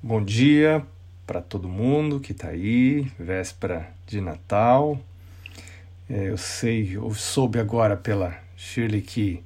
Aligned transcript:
Bom 0.00 0.22
dia 0.22 0.86
para 1.26 1.42
todo 1.42 1.68
mundo 1.68 2.20
que 2.20 2.30
está 2.30 2.50
aí, 2.50 3.10
véspera 3.18 3.90
de 4.06 4.20
Natal. 4.20 4.96
É, 6.08 6.28
eu 6.28 6.36
sei, 6.38 6.96
eu 6.96 7.12
soube 7.14 7.58
agora 7.58 7.96
pela 7.96 8.38
Shirley 8.56 9.02
que 9.02 9.42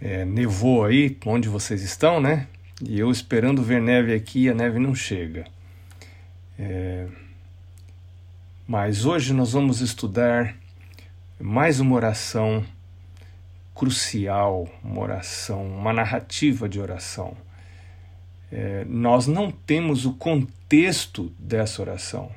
é, 0.00 0.24
nevou 0.24 0.86
aí 0.86 1.18
onde 1.26 1.46
vocês 1.46 1.82
estão, 1.82 2.22
né? 2.22 2.46
E 2.82 2.98
eu 2.98 3.10
esperando 3.10 3.62
ver 3.62 3.82
neve 3.82 4.14
aqui 4.14 4.48
a 4.48 4.54
neve 4.54 4.78
não 4.78 4.94
chega. 4.94 5.44
É, 6.58 7.06
mas 8.66 9.04
hoje 9.04 9.34
nós 9.34 9.52
vamos 9.52 9.82
estudar 9.82 10.56
mais 11.38 11.80
uma 11.80 11.94
oração 11.94 12.64
crucial, 13.74 14.66
uma 14.82 15.02
oração, 15.02 15.66
uma 15.66 15.92
narrativa 15.92 16.66
de 16.66 16.80
oração. 16.80 17.36
É, 18.56 18.84
nós 18.88 19.26
não 19.26 19.50
temos 19.50 20.06
o 20.06 20.12
contexto 20.12 21.32
dessa 21.36 21.82
oração, 21.82 22.30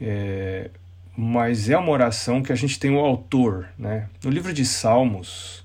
é, 0.00 0.70
mas 1.14 1.68
é 1.68 1.76
uma 1.76 1.90
oração 1.90 2.42
que 2.42 2.50
a 2.50 2.56
gente 2.56 2.80
tem 2.80 2.90
o 2.90 2.98
autor. 2.98 3.68
Né? 3.78 4.08
No 4.24 4.30
livro 4.30 4.54
de 4.54 4.64
Salmos, 4.64 5.62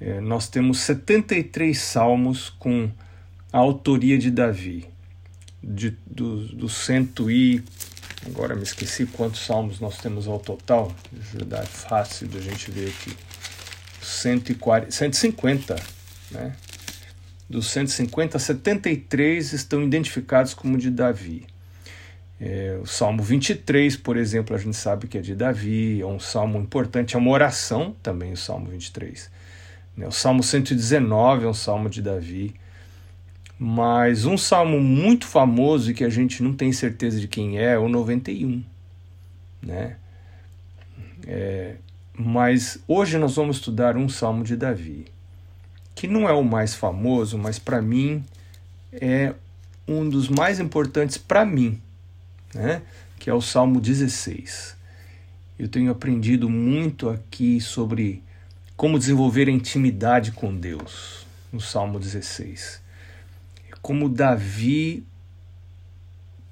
é, 0.00 0.20
nós 0.20 0.48
temos 0.48 0.78
73 0.78 1.76
salmos 1.76 2.48
com 2.48 2.88
a 3.52 3.58
autoria 3.58 4.16
de 4.16 4.30
Davi, 4.30 4.86
de, 5.60 5.90
do, 6.06 6.46
do 6.46 6.68
cento 6.68 7.28
e 7.28 7.60
Agora 8.24 8.54
me 8.54 8.62
esqueci 8.62 9.04
quantos 9.04 9.44
salmos 9.44 9.80
nós 9.80 9.98
temos 9.98 10.28
ao 10.28 10.38
total. 10.38 10.94
É 11.12 11.66
fácil 11.66 12.28
da 12.28 12.40
gente 12.40 12.70
ver 12.70 12.90
aqui. 12.90 13.16
140, 14.00 14.92
150, 14.92 15.74
né? 16.30 16.52
Dos 17.52 17.70
150, 17.70 18.38
73 18.38 19.52
estão 19.52 19.82
identificados 19.82 20.54
como 20.54 20.78
de 20.78 20.90
Davi. 20.90 21.44
É, 22.40 22.78
o 22.82 22.86
Salmo 22.86 23.22
23, 23.22 23.94
por 23.98 24.16
exemplo, 24.16 24.56
a 24.56 24.58
gente 24.58 24.74
sabe 24.74 25.06
que 25.06 25.18
é 25.18 25.20
de 25.20 25.34
Davi, 25.34 26.00
é 26.00 26.06
um 26.06 26.18
salmo 26.18 26.58
importante, 26.58 27.14
é 27.14 27.18
uma 27.18 27.30
oração 27.30 27.94
também, 28.02 28.32
o 28.32 28.38
Salmo 28.38 28.68
23. 28.70 29.30
Né? 29.94 30.08
O 30.08 30.10
Salmo 30.10 30.42
119 30.42 31.44
é 31.44 31.48
um 31.48 31.52
salmo 31.52 31.90
de 31.90 32.00
Davi. 32.00 32.54
Mas 33.58 34.24
um 34.24 34.38
salmo 34.38 34.80
muito 34.80 35.26
famoso 35.26 35.90
e 35.90 35.94
que 35.94 36.04
a 36.04 36.08
gente 36.08 36.42
não 36.42 36.54
tem 36.54 36.72
certeza 36.72 37.20
de 37.20 37.28
quem 37.28 37.58
é, 37.58 37.74
é 37.74 37.78
o 37.78 37.86
91. 37.86 38.64
Né? 39.60 39.96
É, 41.26 41.74
mas 42.16 42.82
hoje 42.88 43.18
nós 43.18 43.36
vamos 43.36 43.56
estudar 43.56 43.94
um 43.94 44.08
salmo 44.08 44.42
de 44.42 44.56
Davi, 44.56 45.04
que 45.94 46.06
não 46.06 46.28
é 46.28 46.32
o 46.32 46.42
mais 46.42 46.74
famoso, 46.74 47.38
mas 47.38 47.58
para 47.58 47.80
mim 47.80 48.24
é 48.92 49.34
um 49.86 50.08
dos 50.08 50.28
mais 50.28 50.60
importantes 50.60 51.18
para 51.18 51.44
mim, 51.44 51.80
né? 52.54 52.82
que 53.18 53.28
é 53.28 53.34
o 53.34 53.40
Salmo 53.40 53.80
16. 53.80 54.76
Eu 55.58 55.68
tenho 55.68 55.90
aprendido 55.90 56.48
muito 56.48 57.08
aqui 57.08 57.60
sobre 57.60 58.22
como 58.76 58.98
desenvolver 58.98 59.48
a 59.48 59.52
intimidade 59.52 60.32
com 60.32 60.54
Deus 60.56 61.26
no 61.52 61.60
Salmo 61.60 61.98
16 61.98 62.82
como 63.82 64.08
Davi 64.08 65.04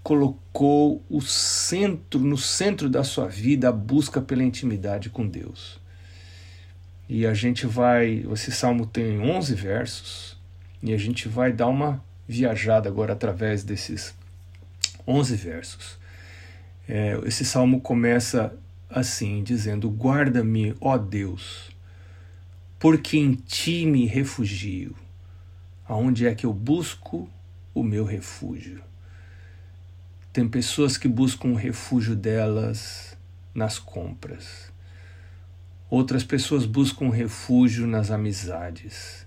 colocou 0.03 1.03
o 1.09 1.21
centro, 1.21 2.19
no 2.19 2.37
centro 2.37 2.91
da 2.91 3.05
sua 3.05 3.29
vida, 3.29 3.69
a 3.69 3.73
busca 3.73 4.21
pela 4.21 4.43
intimidade 4.43 5.09
com 5.09 5.27
Deus. 5.27 5.80
E 7.13 7.27
a 7.27 7.35
gente 7.35 7.67
vai, 7.67 8.25
esse 8.33 8.53
salmo 8.53 8.87
tem 8.87 9.19
11 9.19 9.53
versos, 9.57 10.39
e 10.81 10.93
a 10.95 10.97
gente 10.97 11.29
vai 11.29 11.53
dar 11.53 11.67
uma 11.67 12.01
viajada 12.29 12.89
agora 12.89 13.15
através 13.15 13.65
desses 13.65 14.15
11 15.05 15.35
versos. 15.35 15.99
É, 16.89 17.21
esse 17.25 17.45
salmo 17.45 17.81
começa 17.81 18.57
assim, 18.89 19.43
dizendo: 19.43 19.91
Guarda-me, 19.91 20.73
ó 20.81 20.97
Deus, 20.97 21.73
porque 22.79 23.19
em 23.19 23.35
ti 23.35 23.85
me 23.87 24.07
refugio 24.07 24.95
aonde 25.89 26.29
é 26.29 26.33
que 26.33 26.47
eu 26.47 26.53
busco 26.53 27.29
o 27.75 27.83
meu 27.83 28.05
refúgio. 28.05 28.85
Tem 30.33 30.49
pessoas 30.49 30.97
que 30.97 31.09
buscam 31.09 31.49
o 31.49 31.57
refúgio 31.57 32.15
delas 32.15 33.19
nas 33.53 33.81
compras. 33.81 34.70
Outras 35.91 36.23
pessoas 36.23 36.65
buscam 36.65 37.11
refúgio 37.11 37.85
nas 37.85 38.13
amizades. 38.13 39.27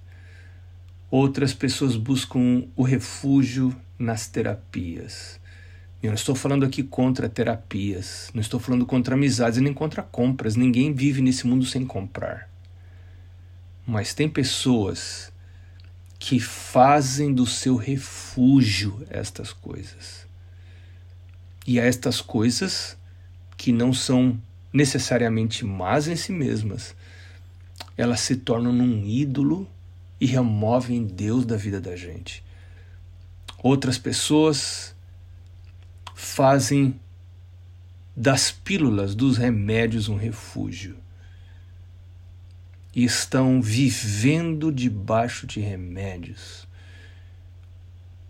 Outras 1.11 1.53
pessoas 1.53 1.97
buscam 1.97 2.63
o 2.73 2.83
refúgio 2.83 3.75
nas 3.99 4.29
terapias. 4.29 5.41
Eu 6.01 6.07
não 6.07 6.15
estou 6.15 6.33
falando 6.33 6.63
aqui 6.63 6.81
contra 6.81 7.27
terapias, 7.27 8.31
não 8.33 8.39
estou 8.39 8.61
falando 8.61 8.85
contra 8.85 9.13
amizades 9.13 9.59
nem 9.59 9.73
contra 9.73 10.01
compras. 10.01 10.55
Ninguém 10.55 10.93
vive 10.93 11.21
nesse 11.21 11.45
mundo 11.45 11.65
sem 11.65 11.85
comprar. 11.85 12.49
Mas 13.85 14.13
tem 14.13 14.29
pessoas 14.29 15.33
que 16.17 16.39
fazem 16.39 17.33
do 17.33 17.45
seu 17.45 17.75
refúgio 17.75 19.05
estas 19.09 19.51
coisas. 19.51 20.25
E 21.67 21.77
a 21.77 21.83
estas 21.83 22.21
coisas 22.21 22.97
que 23.57 23.73
não 23.73 23.91
são 23.93 24.41
necessariamente 24.73 25.63
más 25.63 26.07
em 26.07 26.15
si 26.15 26.31
mesmas, 26.31 26.95
elas 27.95 28.19
se 28.21 28.35
tornam 28.35 28.73
num 28.73 29.05
ídolo 29.05 29.69
e 30.19 30.25
removem 30.25 31.05
Deus 31.05 31.45
da 31.45 31.55
vida 31.55 31.79
da 31.79 31.95
gente. 31.95 32.43
Outras 33.59 33.97
pessoas 33.97 34.95
fazem 36.15 36.99
das 38.15 38.51
pílulas, 38.51 39.15
dos 39.15 39.37
remédios, 39.37 40.09
um 40.09 40.15
refúgio 40.15 40.97
e 42.95 43.03
estão 43.03 43.61
vivendo 43.61 44.71
debaixo 44.71 45.47
de 45.47 45.59
remédios, 45.59 46.67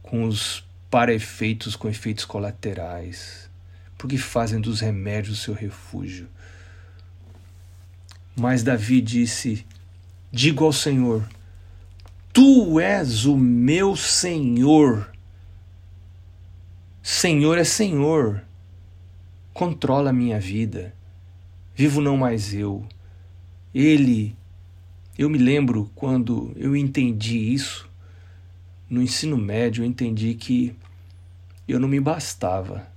com 0.01 0.23
os 0.25 0.63
para-efeitos, 0.89 1.75
com 1.75 1.89
efeitos 1.89 2.23
colaterais, 2.23 3.42
porque 4.03 4.17
fazem 4.17 4.59
dos 4.59 4.81
remédios 4.81 5.39
o 5.39 5.41
seu 5.41 5.53
refúgio. 5.53 6.27
Mas 8.35 8.61
Davi 8.61 8.99
disse: 8.99 9.65
Digo 10.29 10.65
ao 10.65 10.73
Senhor, 10.73 11.25
Tu 12.33 12.81
és 12.81 13.23
o 13.23 13.37
meu 13.37 13.95
Senhor. 13.95 15.09
Senhor 17.01 17.57
é 17.57 17.63
Senhor. 17.63 18.43
Controla 19.53 20.09
a 20.09 20.13
minha 20.13 20.37
vida. 20.37 20.93
Vivo 21.73 22.01
não 22.01 22.17
mais 22.17 22.53
eu. 22.53 22.85
Ele 23.73 24.35
eu 25.17 25.29
me 25.29 25.37
lembro 25.37 25.89
quando 25.95 26.51
eu 26.57 26.75
entendi 26.75 27.53
isso, 27.53 27.89
no 28.89 29.01
ensino 29.01 29.37
médio, 29.37 29.81
eu 29.81 29.87
entendi 29.87 30.33
que 30.33 30.75
eu 31.65 31.79
não 31.79 31.87
me 31.87 32.01
bastava. 32.01 32.91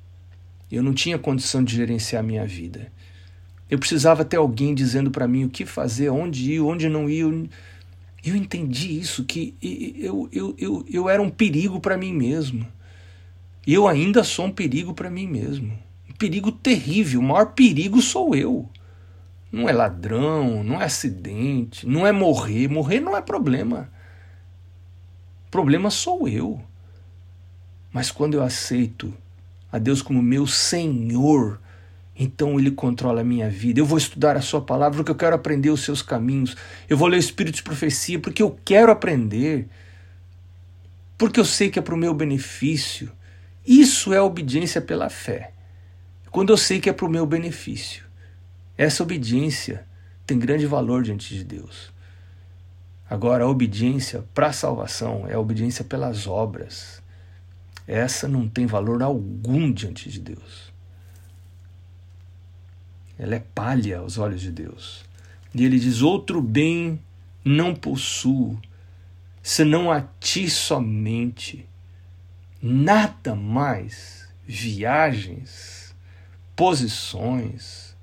Eu 0.71 0.83
não 0.83 0.93
tinha 0.93 1.19
condição 1.19 1.63
de 1.63 1.77
gerenciar 1.77 2.23
minha 2.23 2.47
vida. 2.47 2.93
Eu 3.69 3.79
precisava 3.79 4.25
ter 4.25 4.37
alguém 4.37 4.75
dizendo 4.75 5.11
para 5.11 5.27
mim 5.27 5.45
o 5.45 5.51
que 5.51 5.67
fazer, 5.67 6.09
onde 6.11 6.53
ir, 6.53 6.61
onde 6.61 6.89
não 6.89 7.09
ir. 7.09 7.51
Eu, 8.25 8.37
entendi 8.37 8.99
isso, 8.99 9.25
que 9.25 9.55
eu, 9.61 10.29
eu, 10.33 10.55
eu, 10.59 10.87
eu 10.91 11.09
era 11.09 11.21
um 11.21 11.31
perigo 11.31 11.81
para 11.81 11.97
mim 11.97 12.13
mesmo. 12.13 12.67
E 13.67 13.75
eu 13.75 13.89
ainda 13.89 14.23
sou 14.23 14.47
um 14.47 14.53
perigo 14.53 14.95
para 14.95 15.11
mim 15.11 15.27
mesmo. 15.27 15.77
Um 16.09 16.15
perigo 16.15 16.53
terrível. 16.53 17.21
O 17.21 17.23
maior 17.25 17.47
perigo 17.53 18.01
sou 18.01 18.35
eu. 18.35 18.69
Não 19.51 19.69
é 19.69 19.73
ladrão, 19.73 20.63
não 20.63 20.81
é 20.81 20.85
acidente, 20.85 21.87
não 21.87 22.07
é 22.07 22.13
morrer. 22.13 22.69
Morrer 22.69 23.01
não 23.01 23.17
é 23.17 23.21
problema. 23.21 23.91
Problema 25.51 25.91
sou 25.91 26.29
eu. 26.29 26.61
Mas 27.93 28.11
quando 28.11 28.35
eu 28.35 28.43
aceito 28.43 29.13
a 29.77 29.79
Deus 29.79 30.01
como 30.01 30.23
meu 30.23 30.47
Senhor, 30.47 31.61
então 32.19 32.59
Ele 32.59 32.71
controla 32.71 33.21
a 33.21 33.25
minha 33.25 33.51
vida. 33.51 33.79
Eu 33.79 33.85
vou 33.85 33.99
estudar 33.99 34.37
a 34.37 34.41
Sua 34.41 34.61
palavra 34.61 34.97
porque 34.97 35.11
eu 35.11 35.17
quero 35.17 35.37
aprender 35.37 35.69
os 35.71 35.83
seus 35.83 36.01
caminhos. 36.01 36.57
Eu 36.89 36.97
vou 36.97 37.09
ler 37.09 37.19
o 37.19 37.21
Espírito 37.21 37.57
de 37.57 37.63
Profecia 37.63 38.19
porque 38.19 38.43
eu 38.43 38.59
quero 38.65 38.91
aprender. 38.91 39.69
Porque 41.19 41.39
eu 41.39 41.45
sei 41.45 41.71
que 41.71 41.79
é 41.79 41.83
para 41.83 41.95
o 41.95 41.99
meu 41.99 42.15
benefício. 42.15 43.13
Isso 43.67 44.15
é 44.15 44.21
obediência 44.21 44.81
pela 44.81 45.11
fé. 45.11 45.53
Quando 46.31 46.51
eu 46.51 46.57
sei 46.57 46.81
que 46.81 46.89
é 46.89 46.93
para 46.93 47.07
o 47.07 47.11
meu 47.11 47.27
benefício. 47.27 48.05
Essa 48.79 49.03
obediência 49.03 49.87
tem 50.27 50.39
grande 50.39 50.67
valor 50.67 51.03
diante 51.03 51.35
de 51.35 51.45
Deus. 51.45 51.93
Agora, 53.09 53.45
a 53.45 53.49
obediência 53.49 54.25
para 54.35 54.49
a 54.49 54.53
salvação 54.53 55.27
é 55.29 55.35
a 55.35 55.41
obediência 55.41 55.85
pelas 55.85 56.27
obras. 56.27 57.03
Essa 57.87 58.27
não 58.27 58.49
tem 58.49 58.67
valor 58.67 59.03
algum 59.03 59.71
diante 59.71 60.11
de 60.11 60.21
Deus. 60.21 60.73
Ela 63.19 63.37
é 63.37 63.41
palha 63.41 63.99
aos 63.99 64.19
olhos 64.19 64.41
de 64.41 64.51
Deus. 64.51 65.05
E 65.55 65.65
ele 65.65 65.79
diz: 65.79 66.03
Outro 66.03 66.43
bem 66.43 67.01
não 67.45 67.75
possuo, 67.75 68.61
senão 69.43 69.91
a 69.91 70.03
ti 70.21 70.51
somente. 70.51 71.69
nada 72.61 73.35
mais 73.35 74.29
viagens, 74.45 75.95
posições, 76.55 77.97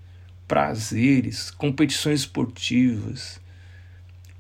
prazeres, 0.48 1.50
competições 1.50 2.22
esportivas, 2.22 3.42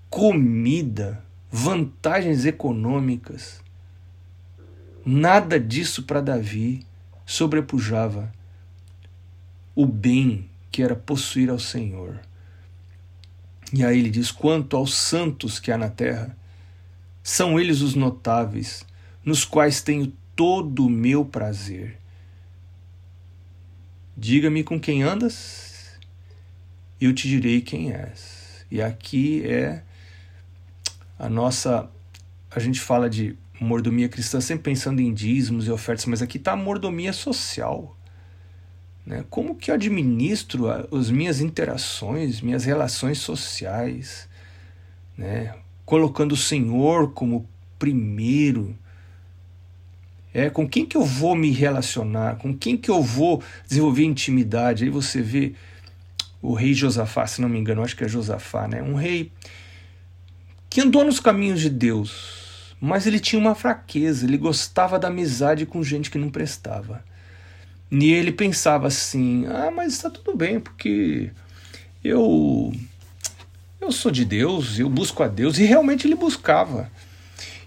comida, 0.09 1.23
vantagens 1.51 2.45
econômicas. 2.45 3.62
Nada 5.05 5.59
disso 5.59 6.03
para 6.03 6.21
Davi 6.21 6.85
sobrepujava 7.25 8.31
o 9.75 9.85
bem 9.85 10.49
que 10.71 10.81
era 10.81 10.95
possuir 10.95 11.49
ao 11.49 11.59
Senhor. 11.59 12.19
E 13.73 13.83
aí 13.83 13.99
ele 13.99 14.09
diz: 14.09 14.31
quanto 14.31 14.77
aos 14.77 14.93
santos 14.93 15.59
que 15.59 15.71
há 15.71 15.77
na 15.77 15.89
terra, 15.89 16.37
são 17.21 17.59
eles 17.59 17.81
os 17.81 17.95
notáveis, 17.95 18.85
nos 19.25 19.43
quais 19.43 19.81
tenho 19.81 20.13
todo 20.35 20.85
o 20.85 20.89
meu 20.89 21.25
prazer. 21.25 21.99
Diga-me 24.15 24.63
com 24.63 24.79
quem 24.79 25.03
andas, 25.03 25.99
e 27.01 27.05
eu 27.05 27.13
te 27.13 27.27
direi 27.27 27.61
quem 27.61 27.91
és. 27.91 28.65
E 28.69 28.81
aqui 28.81 29.43
é 29.45 29.83
a 31.17 31.27
nossa. 31.27 31.89
A 32.51 32.59
gente 32.59 32.79
fala 32.79 33.09
de 33.09 33.35
mordomia 33.63 34.09
cristã 34.09 34.39
sempre 34.39 34.63
pensando 34.63 35.01
em 35.01 35.13
dízimos 35.13 35.67
e 35.67 35.71
ofertas, 35.71 36.05
mas 36.05 36.21
aqui 36.21 36.37
está 36.37 36.51
a 36.51 36.55
mordomia 36.55 37.13
social. 37.13 37.97
Né? 39.05 39.25
Como 39.29 39.55
que 39.55 39.71
eu 39.71 39.75
administro 39.75 40.67
as 40.69 41.09
minhas 41.09 41.41
interações, 41.41 42.41
minhas 42.41 42.65
relações 42.65 43.19
sociais, 43.19 44.27
né? 45.17 45.55
colocando 45.85 46.33
o 46.33 46.37
Senhor 46.37 47.11
como 47.13 47.47
primeiro. 47.77 48.77
É, 50.33 50.49
com 50.49 50.67
quem 50.67 50.85
que 50.85 50.97
eu 50.97 51.03
vou 51.03 51.35
me 51.35 51.51
relacionar? 51.51 52.37
Com 52.37 52.57
quem 52.57 52.75
que 52.77 52.89
eu 52.89 53.01
vou 53.01 53.43
desenvolver 53.67 54.03
intimidade? 54.03 54.83
Aí 54.83 54.89
você 54.89 55.21
vê 55.21 55.53
o 56.41 56.53
rei 56.53 56.73
Josafá, 56.73 57.27
se 57.27 57.41
não 57.41 57.47
me 57.47 57.59
engano, 57.59 57.83
acho 57.83 57.95
que 57.95 58.03
é 58.03 58.07
Josafá, 58.07 58.67
né? 58.67 58.81
Um 58.81 58.95
rei 58.95 59.31
que 60.69 60.81
andou 60.81 61.05
nos 61.05 61.19
caminhos 61.19 61.61
de 61.61 61.69
Deus, 61.69 62.32
mas 62.85 63.07
ele 63.07 63.17
tinha 63.17 63.39
uma 63.39 63.55
fraqueza, 63.55 64.25
ele 64.25 64.37
gostava 64.37 64.99
da 64.99 65.07
amizade 65.07 65.65
com 65.65 65.81
gente 65.81 66.11
que 66.11 66.17
não 66.17 66.29
prestava. 66.29 67.01
E 67.89 68.11
ele 68.11 68.29
pensava 68.29 68.87
assim: 68.87 69.45
ah, 69.47 69.71
mas 69.73 69.93
está 69.93 70.09
tudo 70.09 70.35
bem, 70.35 70.59
porque 70.59 71.31
eu 72.03 72.73
eu 73.79 73.89
sou 73.89 74.11
de 74.11 74.25
Deus, 74.25 74.77
eu 74.79 74.89
busco 74.89 75.23
a 75.23 75.29
Deus, 75.29 75.57
e 75.57 75.63
realmente 75.63 76.05
ele 76.05 76.15
buscava. 76.15 76.91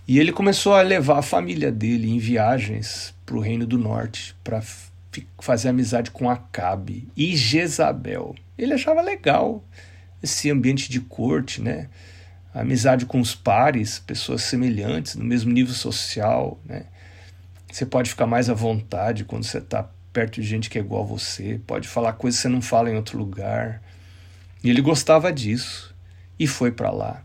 E 0.06 0.18
ele 0.18 0.32
começou 0.32 0.74
a 0.74 0.82
levar 0.82 1.20
a 1.20 1.22
família 1.22 1.72
dele 1.72 2.10
em 2.10 2.18
viagens 2.18 3.14
para 3.24 3.36
o 3.36 3.40
Reino 3.40 3.66
do 3.66 3.78
Norte, 3.78 4.36
para 4.44 4.62
fazer 5.38 5.70
amizade 5.70 6.10
com 6.10 6.28
Acabe 6.28 7.08
e 7.16 7.34
Jezabel. 7.34 8.34
Ele 8.58 8.74
achava 8.74 9.00
legal 9.00 9.64
esse 10.22 10.50
ambiente 10.50 10.90
de 10.90 11.00
corte, 11.00 11.62
né? 11.62 11.88
Amizade 12.60 13.06
com 13.06 13.20
os 13.20 13.34
pares, 13.34 13.98
pessoas 13.98 14.42
semelhantes, 14.42 15.14
no 15.14 15.24
mesmo 15.24 15.52
nível 15.52 15.74
social, 15.74 16.58
né? 16.64 16.84
Você 17.70 17.84
pode 17.84 18.08
ficar 18.08 18.26
mais 18.26 18.48
à 18.48 18.54
vontade 18.54 19.24
quando 19.24 19.44
você 19.44 19.58
está 19.58 19.88
perto 20.12 20.40
de 20.40 20.46
gente 20.46 20.70
que 20.70 20.78
é 20.78 20.80
igual 20.80 21.02
a 21.02 21.06
você, 21.06 21.60
pode 21.66 21.86
falar 21.86 22.14
coisas 22.14 22.38
que 22.38 22.42
você 22.42 22.48
não 22.48 22.62
fala 22.62 22.90
em 22.90 22.96
outro 22.96 23.18
lugar. 23.18 23.82
E 24.64 24.70
ele 24.70 24.80
gostava 24.80 25.30
disso 25.30 25.94
e 26.38 26.46
foi 26.46 26.72
para 26.72 26.90
lá. 26.90 27.22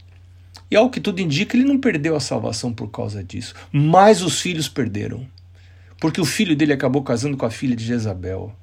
E 0.70 0.76
ao 0.76 0.90
que 0.90 1.00
tudo 1.00 1.22
indica, 1.22 1.56
ele 1.56 1.66
não 1.66 1.80
perdeu 1.80 2.16
a 2.16 2.20
salvação 2.20 2.74
por 2.74 2.90
causa 2.90 3.24
disso, 3.24 3.54
mas 3.72 4.22
os 4.22 4.42
filhos 4.42 4.68
perderam. 4.68 5.26
Porque 6.00 6.20
o 6.20 6.26
filho 6.26 6.56
dele 6.56 6.74
acabou 6.74 7.04
casando 7.04 7.38
com 7.38 7.46
a 7.46 7.52
filha 7.52 7.76
de 7.76 7.86
Jezabel. 7.86 8.54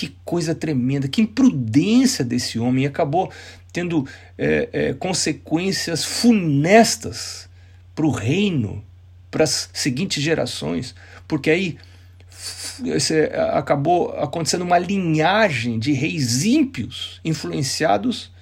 Que 0.00 0.16
coisa 0.24 0.54
tremenda, 0.54 1.08
que 1.08 1.20
imprudência 1.20 2.24
desse 2.24 2.58
homem. 2.58 2.84
E 2.84 2.86
acabou 2.86 3.30
tendo 3.70 4.08
é, 4.38 4.70
é, 4.72 4.94
consequências 4.94 6.06
funestas 6.06 7.50
para 7.94 8.06
o 8.06 8.10
reino, 8.10 8.82
para 9.30 9.44
as 9.44 9.68
seguintes 9.74 10.22
gerações, 10.22 10.94
porque 11.28 11.50
aí 11.50 11.76
esse, 12.86 13.24
acabou 13.52 14.08
acontecendo 14.12 14.62
uma 14.62 14.78
linhagem 14.78 15.78
de 15.78 15.92
reis 15.92 16.46
ímpios 16.46 17.20
influenciados 17.22 18.32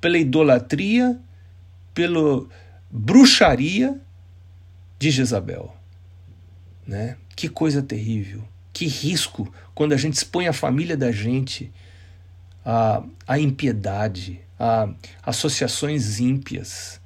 pela 0.00 0.16
idolatria, 0.16 1.18
pela 1.92 2.46
bruxaria 2.88 4.00
de 4.96 5.10
Jezabel. 5.10 5.74
Né? 6.86 7.16
Que 7.34 7.48
coisa 7.48 7.82
terrível, 7.82 8.44
que 8.74 8.86
risco 8.86 9.50
quando 9.74 9.92
a 9.92 9.96
gente 9.96 10.14
expõe 10.14 10.48
a 10.48 10.52
família 10.52 10.96
da 10.96 11.10
gente 11.10 11.72
à, 12.64 13.02
à 13.26 13.38
impiedade, 13.38 14.40
a 14.58 14.88
associações 15.22 16.20
ímpias, 16.20 17.00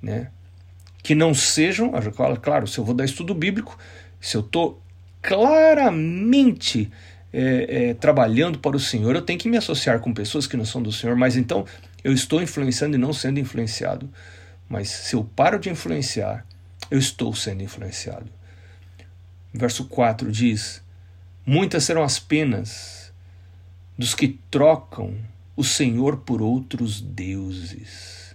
né? 0.00 0.30
que 1.02 1.14
não 1.14 1.34
sejam, 1.34 1.92
claro, 2.40 2.66
se 2.66 2.78
eu 2.78 2.84
vou 2.84 2.94
dar 2.94 3.04
estudo 3.04 3.34
bíblico, 3.34 3.76
se 4.20 4.36
eu 4.36 4.40
estou 4.40 4.80
claramente 5.20 6.90
é, 7.32 7.88
é, 7.90 7.94
trabalhando 7.94 8.58
para 8.58 8.76
o 8.76 8.80
Senhor, 8.80 9.14
eu 9.14 9.22
tenho 9.22 9.38
que 9.38 9.48
me 9.48 9.56
associar 9.56 10.00
com 10.00 10.14
pessoas 10.14 10.46
que 10.46 10.56
não 10.56 10.64
são 10.64 10.82
do 10.82 10.92
Senhor, 10.92 11.16
mas 11.16 11.36
então 11.36 11.66
eu 12.02 12.12
estou 12.12 12.42
influenciando 12.42 12.96
e 12.96 12.98
não 12.98 13.12
sendo 13.12 13.40
influenciado. 13.40 14.08
Mas 14.68 14.88
se 14.88 15.14
eu 15.14 15.24
paro 15.24 15.58
de 15.58 15.68
influenciar, 15.68 16.46
eu 16.90 16.98
estou 16.98 17.34
sendo 17.34 17.62
influenciado. 17.62 18.30
Verso 19.52 19.84
4 19.84 20.32
diz: 20.32 20.82
Muitas 21.46 21.84
serão 21.84 22.02
as 22.02 22.18
penas 22.18 23.12
dos 23.98 24.14
que 24.14 24.28
trocam 24.50 25.14
o 25.56 25.62
Senhor 25.62 26.18
por 26.18 26.42
outros 26.42 27.00
deuses. 27.00 28.34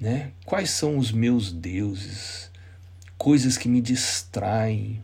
Né? 0.00 0.32
Quais 0.44 0.70
são 0.70 0.98
os 0.98 1.10
meus 1.10 1.50
deuses? 1.50 2.50
Coisas 3.16 3.56
que 3.56 3.68
me 3.68 3.80
distraem. 3.80 5.02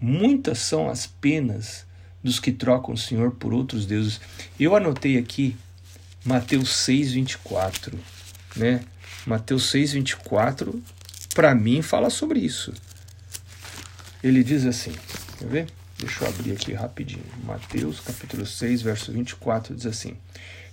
Muitas 0.00 0.58
são 0.58 0.90
as 0.90 1.06
penas 1.06 1.86
dos 2.22 2.38
que 2.40 2.52
trocam 2.52 2.94
o 2.94 2.98
Senhor 2.98 3.30
por 3.32 3.54
outros 3.54 3.86
deuses. 3.86 4.20
Eu 4.58 4.76
anotei 4.76 5.16
aqui 5.16 5.56
Mateus 6.24 6.76
6, 6.76 7.12
24. 7.12 7.98
Né? 8.56 8.84
Mateus 9.24 9.70
6, 9.70 9.92
24, 9.92 10.82
para 11.34 11.54
mim, 11.54 11.82
fala 11.82 12.10
sobre 12.10 12.40
isso. 12.40 12.72
Ele 14.22 14.42
diz 14.42 14.66
assim: 14.66 14.92
quer 15.38 15.48
ver? 15.48 15.66
Deixa 15.98 16.24
eu 16.24 16.28
abrir 16.28 16.52
aqui 16.52 16.74
rapidinho. 16.74 17.24
Mateus 17.42 18.00
capítulo 18.00 18.44
6, 18.44 18.82
verso 18.82 19.10
24 19.10 19.74
diz 19.74 19.86
assim: 19.86 20.14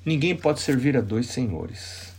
Ninguém 0.06 0.36
pode 0.36 0.60
servir 0.60 0.98
a 0.98 1.02
dois 1.02 1.28
senhores, 1.28 2.14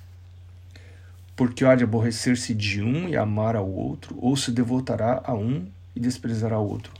porque 1.36 1.66
há 1.66 1.74
de 1.74 1.84
aborrecer-se 1.84 2.54
de 2.54 2.80
um 2.80 3.06
e 3.06 3.14
amar 3.14 3.56
ao 3.56 3.70
outro, 3.70 4.16
ou 4.18 4.34
se 4.38 4.50
devotará 4.50 5.20
a 5.22 5.34
um 5.34 5.66
e 5.94 6.00
desprezará 6.00 6.58
o 6.58 6.66
outro. 6.66 6.94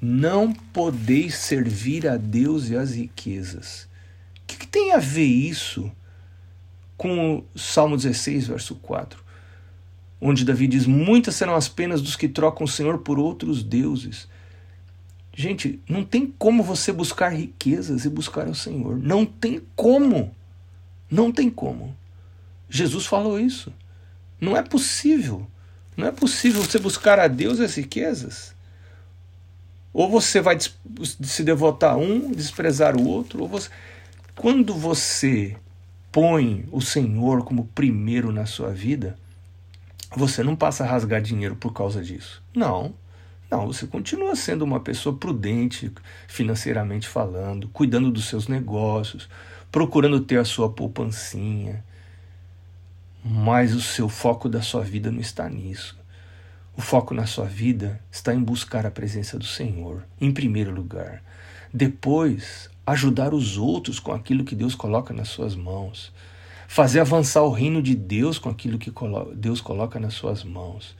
Não 0.00 0.52
podeis 0.52 1.34
servir 1.34 2.06
a 2.06 2.16
Deus 2.16 2.68
e 2.70 2.76
as 2.76 2.94
riquezas. 2.94 3.88
O 4.36 4.46
que, 4.46 4.58
que 4.58 4.66
tem 4.66 4.92
a 4.92 4.98
ver 4.98 5.26
isso 5.26 5.90
com 6.96 7.38
o 7.38 7.58
Salmo 7.58 7.96
16, 7.96 8.46
verso 8.46 8.76
4? 8.76 9.20
Onde 10.20 10.44
Davi 10.44 10.68
diz: 10.68 10.86
Muitas 10.86 11.34
serão 11.34 11.56
as 11.56 11.68
penas 11.68 12.00
dos 12.00 12.14
que 12.14 12.28
trocam 12.28 12.64
o 12.64 12.68
Senhor 12.68 12.98
por 12.98 13.18
outros 13.18 13.64
deuses. 13.64 14.28
Gente, 15.40 15.80
não 15.88 16.04
tem 16.04 16.26
como 16.26 16.64
você 16.64 16.92
buscar 16.92 17.28
riquezas 17.28 18.04
e 18.04 18.08
buscar 18.10 18.48
o 18.48 18.56
Senhor. 18.56 18.98
Não 18.98 19.24
tem 19.24 19.62
como. 19.76 20.34
Não 21.08 21.30
tem 21.30 21.48
como. 21.48 21.96
Jesus 22.68 23.06
falou 23.06 23.38
isso. 23.38 23.72
Não 24.40 24.56
é 24.56 24.64
possível. 24.64 25.46
Não 25.96 26.08
é 26.08 26.10
possível 26.10 26.60
você 26.60 26.80
buscar 26.80 27.20
a 27.20 27.28
Deus 27.28 27.60
as 27.60 27.76
riquezas. 27.76 28.52
Ou 29.92 30.10
você 30.10 30.40
vai 30.40 30.58
se 30.58 31.44
devotar 31.44 31.94
a 31.94 31.96
um, 31.96 32.32
desprezar 32.32 32.96
o 32.96 33.06
outro, 33.06 33.42
ou 33.42 33.48
você. 33.48 33.70
Quando 34.34 34.74
você 34.74 35.56
põe 36.10 36.68
o 36.72 36.80
Senhor 36.80 37.44
como 37.44 37.70
primeiro 37.76 38.32
na 38.32 38.44
sua 38.44 38.70
vida, 38.70 39.16
você 40.16 40.42
não 40.42 40.56
passa 40.56 40.82
a 40.82 40.88
rasgar 40.88 41.22
dinheiro 41.22 41.54
por 41.54 41.72
causa 41.72 42.02
disso. 42.02 42.42
Não. 42.52 42.92
Não, 43.50 43.66
você 43.66 43.86
continua 43.86 44.36
sendo 44.36 44.62
uma 44.62 44.78
pessoa 44.78 45.16
prudente 45.16 45.90
financeiramente 46.26 47.08
falando, 47.08 47.68
cuidando 47.68 48.10
dos 48.10 48.26
seus 48.26 48.46
negócios, 48.46 49.28
procurando 49.72 50.20
ter 50.20 50.38
a 50.38 50.44
sua 50.44 50.70
poupancinha. 50.70 51.82
Mas 53.24 53.74
o 53.74 53.80
seu 53.80 54.08
foco 54.08 54.48
da 54.48 54.60
sua 54.60 54.82
vida 54.82 55.10
não 55.10 55.20
está 55.20 55.48
nisso. 55.48 55.98
O 56.76 56.82
foco 56.82 57.14
na 57.14 57.26
sua 57.26 57.46
vida 57.46 58.00
está 58.10 58.34
em 58.34 58.42
buscar 58.42 58.84
a 58.84 58.90
presença 58.90 59.38
do 59.38 59.46
Senhor, 59.46 60.04
em 60.20 60.30
primeiro 60.30 60.70
lugar. 60.70 61.22
Depois, 61.72 62.70
ajudar 62.86 63.32
os 63.32 63.56
outros 63.56 63.98
com 63.98 64.12
aquilo 64.12 64.44
que 64.44 64.54
Deus 64.54 64.74
coloca 64.74 65.12
nas 65.14 65.28
suas 65.28 65.56
mãos. 65.56 66.12
Fazer 66.68 67.00
avançar 67.00 67.42
o 67.42 67.50
reino 67.50 67.82
de 67.82 67.94
Deus 67.94 68.38
com 68.38 68.50
aquilo 68.50 68.78
que 68.78 68.92
Deus 69.34 69.60
coloca 69.62 69.98
nas 69.98 70.12
suas 70.12 70.44
mãos 70.44 70.94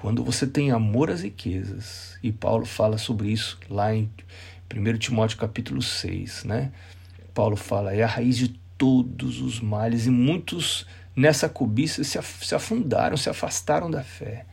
Quando 0.00 0.22
você 0.22 0.46
tem 0.46 0.70
amor 0.70 1.10
às 1.10 1.22
riquezas, 1.22 2.16
e 2.22 2.30
Paulo 2.30 2.64
fala 2.64 2.96
sobre 2.96 3.32
isso 3.32 3.58
lá 3.68 3.92
em 3.92 4.08
1 4.72 4.96
Timóteo 4.96 5.36
capítulo 5.36 5.82
6, 5.82 6.44
né? 6.44 6.70
Paulo 7.34 7.56
fala, 7.56 7.92
é 7.92 8.04
a 8.04 8.06
raiz 8.06 8.38
de 8.38 8.46
todos 8.78 9.40
os 9.40 9.58
males, 9.58 10.06
e 10.06 10.10
muitos 10.10 10.86
nessa 11.16 11.48
cobiça 11.48 12.04
se 12.04 12.54
afundaram, 12.54 13.16
se 13.16 13.28
afastaram 13.28 13.90
da 13.90 14.04
fé. 14.04 14.46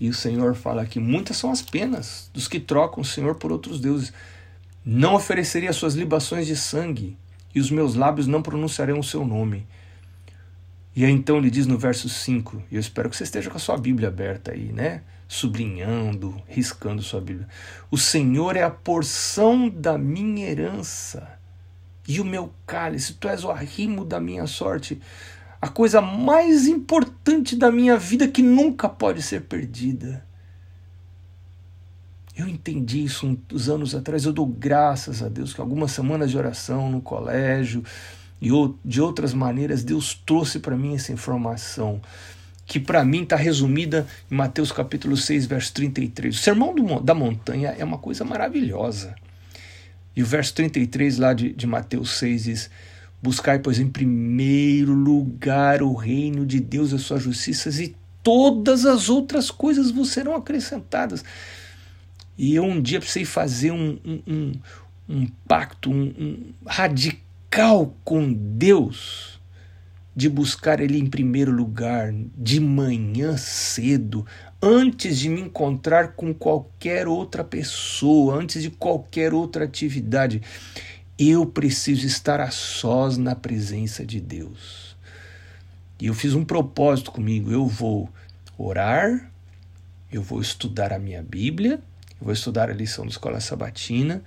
E 0.00 0.08
o 0.08 0.14
Senhor 0.14 0.54
fala 0.54 0.86
que 0.86 0.98
muitas 0.98 1.36
são 1.36 1.52
as 1.52 1.60
penas 1.60 2.30
dos 2.32 2.48
que 2.48 2.58
trocam 2.58 3.02
o 3.02 3.04
Senhor 3.06 3.34
por 3.34 3.52
outros 3.52 3.78
deuses. 3.80 4.14
Não 4.82 5.14
ofereceria 5.14 5.74
suas 5.74 5.92
libações 5.92 6.46
de 6.46 6.56
sangue, 6.56 7.18
e 7.54 7.60
os 7.60 7.70
meus 7.70 7.94
lábios 7.94 8.26
não 8.26 8.40
pronunciarão 8.40 8.98
o 8.98 9.04
seu 9.04 9.26
nome. 9.26 9.66
E 10.94 11.04
aí 11.04 11.12
então 11.12 11.38
ele 11.38 11.50
diz 11.50 11.66
no 11.66 11.78
verso 11.78 12.08
5, 12.08 12.64
e 12.70 12.74
eu 12.74 12.80
espero 12.80 13.08
que 13.08 13.16
você 13.16 13.24
esteja 13.24 13.48
com 13.48 13.56
a 13.56 13.60
sua 13.60 13.76
Bíblia 13.76 14.08
aberta 14.08 14.52
aí, 14.52 14.72
né? 14.72 15.02
Sublinhando, 15.28 16.42
riscando 16.48 17.02
sua 17.02 17.20
Bíblia. 17.20 17.46
O 17.90 17.96
Senhor 17.96 18.56
é 18.56 18.62
a 18.62 18.70
porção 18.70 19.68
da 19.68 19.96
minha 19.96 20.48
herança 20.48 21.38
e 22.08 22.20
o 22.20 22.24
meu 22.24 22.52
cálice, 22.66 23.14
tu 23.14 23.28
és 23.28 23.44
o 23.44 23.50
arrimo 23.50 24.04
da 24.04 24.18
minha 24.18 24.46
sorte 24.46 25.00
a 25.60 25.68
coisa 25.68 26.00
mais 26.00 26.66
importante 26.66 27.54
da 27.54 27.70
minha 27.70 27.96
vida 27.96 28.26
que 28.26 28.42
nunca 28.42 28.88
pode 28.88 29.20
ser 29.20 29.42
perdida. 29.42 30.24
Eu 32.34 32.48
entendi 32.48 33.04
isso 33.04 33.38
uns 33.52 33.68
anos 33.68 33.94
atrás. 33.94 34.24
Eu 34.24 34.32
dou 34.32 34.46
graças 34.46 35.22
a 35.22 35.28
Deus 35.28 35.52
que 35.52 35.60
algumas 35.60 35.92
semanas 35.92 36.30
de 36.30 36.38
oração 36.38 36.90
no 36.90 37.02
colégio 37.02 37.84
e 38.40 38.48
de 38.84 39.00
outras 39.00 39.34
maneiras 39.34 39.84
Deus 39.84 40.14
trouxe 40.14 40.58
para 40.58 40.76
mim 40.76 40.94
essa 40.94 41.12
informação 41.12 42.00
que 42.70 42.78
para 42.78 43.04
mim 43.04 43.24
está 43.24 43.34
resumida 43.34 44.06
em 44.30 44.34
Mateus 44.36 44.70
capítulo 44.70 45.16
6, 45.16 45.44
verso 45.46 45.74
33. 45.74 46.36
O 46.36 46.38
sermão 46.38 46.72
do, 46.72 47.00
da 47.00 47.12
montanha 47.12 47.74
é 47.76 47.84
uma 47.84 47.98
coisa 47.98 48.24
maravilhosa. 48.24 49.16
E 50.14 50.22
o 50.22 50.26
verso 50.26 50.54
33 50.54 51.18
lá 51.18 51.34
de, 51.34 51.52
de 51.52 51.66
Mateus 51.66 52.12
6 52.18 52.44
diz: 52.44 52.70
Buscai, 53.20 53.58
pois, 53.58 53.80
em 53.80 53.88
primeiro 53.88 54.92
lugar 54.92 55.82
o 55.82 55.94
reino 55.94 56.46
de 56.46 56.60
Deus 56.60 56.92
e 56.92 56.94
as 56.94 57.02
suas 57.02 57.20
justiças, 57.20 57.80
e 57.80 57.96
todas 58.22 58.86
as 58.86 59.08
outras 59.08 59.50
coisas 59.50 59.90
vos 59.90 60.10
serão 60.10 60.36
acrescentadas. 60.36 61.24
E 62.38 62.54
eu 62.54 62.62
um 62.62 62.80
dia 62.80 63.00
precisei 63.00 63.24
fazer 63.24 63.72
um, 63.72 63.98
um, 64.04 64.22
um, 64.28 64.52
um 65.08 65.26
pacto 65.48 65.90
um, 65.90 66.52
radical 66.64 67.29
com 68.04 68.32
Deus, 68.32 69.40
de 70.14 70.28
buscar 70.28 70.80
Ele 70.80 70.98
em 70.98 71.06
primeiro 71.06 71.50
lugar, 71.50 72.12
de 72.36 72.60
manhã 72.60 73.36
cedo, 73.36 74.24
antes 74.62 75.18
de 75.18 75.28
me 75.28 75.40
encontrar 75.40 76.12
com 76.12 76.32
qualquer 76.32 77.08
outra 77.08 77.42
pessoa, 77.42 78.36
antes 78.36 78.62
de 78.62 78.70
qualquer 78.70 79.34
outra 79.34 79.64
atividade. 79.64 80.40
Eu 81.18 81.44
preciso 81.44 82.06
estar 82.06 82.40
a 82.40 82.50
sós 82.50 83.18
na 83.18 83.34
presença 83.34 84.06
de 84.06 84.20
Deus. 84.20 84.96
E 86.00 86.06
eu 86.06 86.14
fiz 86.14 86.34
um 86.34 86.44
propósito 86.44 87.10
comigo. 87.10 87.50
Eu 87.50 87.66
vou 87.66 88.08
orar, 88.56 89.30
eu 90.10 90.22
vou 90.22 90.40
estudar 90.40 90.92
a 90.92 90.98
minha 90.98 91.22
Bíblia, 91.22 91.80
eu 92.20 92.24
vou 92.24 92.32
estudar 92.32 92.70
a 92.70 92.74
lição 92.74 93.04
da 93.04 93.10
escola 93.10 93.40
sabatina, 93.40 94.22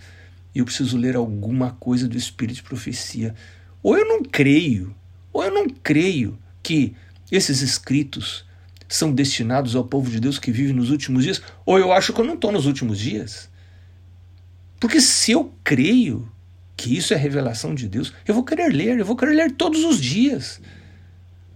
e 0.53 0.59
eu 0.59 0.65
preciso 0.65 0.97
ler 0.97 1.15
alguma 1.15 1.71
coisa 1.71 2.07
do 2.07 2.17
Espírito 2.17 2.57
de 2.57 2.63
profecia. 2.63 3.33
Ou 3.81 3.97
eu 3.97 4.07
não 4.07 4.23
creio, 4.23 4.95
ou 5.31 5.43
eu 5.43 5.51
não 5.51 5.67
creio 5.67 6.37
que 6.61 6.95
esses 7.31 7.61
escritos 7.61 8.45
são 8.87 9.11
destinados 9.11 9.75
ao 9.75 9.83
povo 9.83 10.09
de 10.09 10.19
Deus 10.19 10.37
que 10.37 10.51
vive 10.51 10.71
nos 10.71 10.91
últimos 10.91 11.23
dias, 11.23 11.41
ou 11.65 11.79
eu 11.79 11.91
acho 11.91 12.13
que 12.13 12.21
eu 12.21 12.25
não 12.25 12.35
estou 12.35 12.51
nos 12.51 12.65
últimos 12.65 12.99
dias. 12.99 13.49
Porque 14.79 15.01
se 15.01 15.31
eu 15.31 15.51
creio 15.63 16.31
que 16.77 16.95
isso 16.95 17.13
é 17.13 17.17
revelação 17.17 17.73
de 17.73 17.87
Deus, 17.87 18.13
eu 18.27 18.33
vou 18.35 18.43
querer 18.43 18.71
ler, 18.71 18.99
eu 18.99 19.05
vou 19.05 19.15
querer 19.15 19.33
ler 19.33 19.51
todos 19.53 19.83
os 19.83 19.99
dias. 19.99 20.61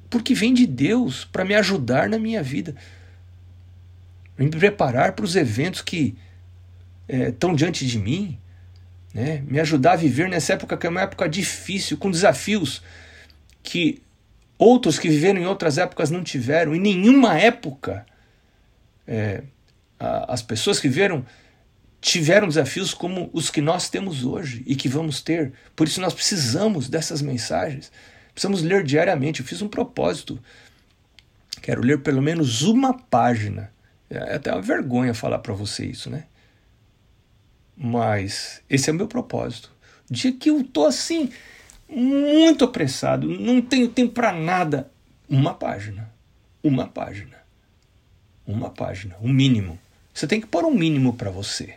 Porque 0.10 0.34
vem 0.34 0.54
de 0.54 0.66
Deus 0.66 1.26
para 1.26 1.46
me 1.46 1.54
ajudar 1.54 2.10
na 2.10 2.18
minha 2.18 2.42
vida. 2.42 2.76
Me 4.38 4.50
preparar 4.50 5.14
para 5.14 5.26
os 5.26 5.36
eventos 5.36 5.82
que 5.82 6.16
estão 7.08 7.52
é, 7.52 7.56
diante 7.56 7.86
de 7.86 8.00
mim. 8.00 8.40
Né? 9.18 9.44
Me 9.48 9.60
ajudar 9.60 9.94
a 9.94 9.96
viver 9.96 10.30
nessa 10.30 10.54
época 10.54 10.78
que 10.78 10.86
é 10.86 10.90
uma 10.92 11.02
época 11.02 11.28
difícil, 11.28 11.98
com 11.98 12.12
desafios 12.12 12.84
que 13.64 14.00
outros 14.60 15.00
que 15.00 15.10
viveram 15.10 15.42
em 15.42 15.46
outras 15.48 15.80
épocas 15.80 16.12
não 16.12 16.24
tiveram. 16.24 16.76
Em 16.76 16.80
nenhuma 16.80 17.36
época 17.36 18.06
é, 19.08 19.42
as 20.00 20.44
pessoas 20.44 20.80
que 20.80 20.88
viveram 20.88 21.26
tiveram 22.00 22.48
desafios 22.48 22.94
como 22.94 23.32
os 23.34 23.50
que 23.50 23.60
nós 23.60 23.90
temos 23.90 24.24
hoje 24.24 24.62
e 24.68 24.76
que 24.76 24.88
vamos 24.88 25.20
ter. 25.20 25.52
Por 25.76 25.88
isso 25.88 26.00
nós 26.00 26.14
precisamos 26.14 26.88
dessas 26.88 27.20
mensagens. 27.20 27.92
Precisamos 28.32 28.62
ler 28.62 28.84
diariamente. 28.84 29.40
Eu 29.40 29.48
fiz 29.48 29.64
um 29.64 29.68
propósito. 29.68 30.40
Quero 31.60 31.82
ler 31.82 32.04
pelo 32.04 32.22
menos 32.22 32.62
uma 32.62 32.94
página. 32.94 33.72
É 34.12 34.36
até 34.36 34.54
uma 34.54 34.62
vergonha 34.62 35.16
falar 35.16 35.40
para 35.40 35.56
você 35.56 35.88
isso, 35.88 36.08
né? 36.08 36.26
Mas 37.78 38.62
esse 38.68 38.90
é 38.90 38.94
o 38.94 38.96
meu 38.96 39.08
propósito. 39.08 39.72
O 40.10 40.14
dia 40.14 40.32
que 40.32 40.50
eu 40.50 40.64
tô 40.64 40.86
assim, 40.86 41.30
muito 41.88 42.66
apressado, 42.66 43.28
não 43.28 43.62
tenho 43.62 43.88
tempo 43.88 44.14
para 44.14 44.34
nada, 44.34 44.92
uma 45.30 45.54
página. 45.54 46.12
Uma 46.64 46.88
página. 46.88 47.38
Uma 48.46 48.70
página, 48.70 49.16
o 49.22 49.28
um 49.28 49.32
mínimo. 49.32 49.78
Você 50.14 50.26
tem 50.26 50.42
que 50.42 50.48
pôr 50.48 50.66
um 50.66 50.74
mínimo 50.74 51.14
para 51.14 51.30
você 51.30 51.76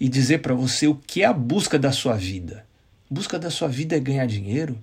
e 0.00 0.08
dizer 0.08 0.38
para 0.38 0.54
você 0.54 0.86
o 0.86 0.94
que 0.94 1.22
é 1.22 1.26
a 1.26 1.32
busca 1.32 1.78
da 1.78 1.92
sua 1.92 2.14
vida. 2.14 2.66
Busca 3.10 3.38
da 3.38 3.50
sua 3.50 3.68
vida 3.68 3.96
é 3.96 4.00
ganhar 4.00 4.26
dinheiro? 4.26 4.78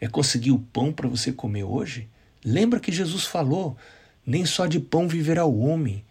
É 0.00 0.08
conseguir 0.08 0.52
o 0.52 0.58
pão 0.58 0.92
para 0.92 1.08
você 1.08 1.32
comer 1.32 1.64
hoje? 1.64 2.08
Lembra 2.44 2.80
que 2.80 2.92
Jesus 2.92 3.24
falou: 3.24 3.76
nem 4.26 4.44
só 4.44 4.66
de 4.66 4.80
pão 4.80 5.08
viverá 5.08 5.44
o 5.44 5.60
homem, 5.60 6.04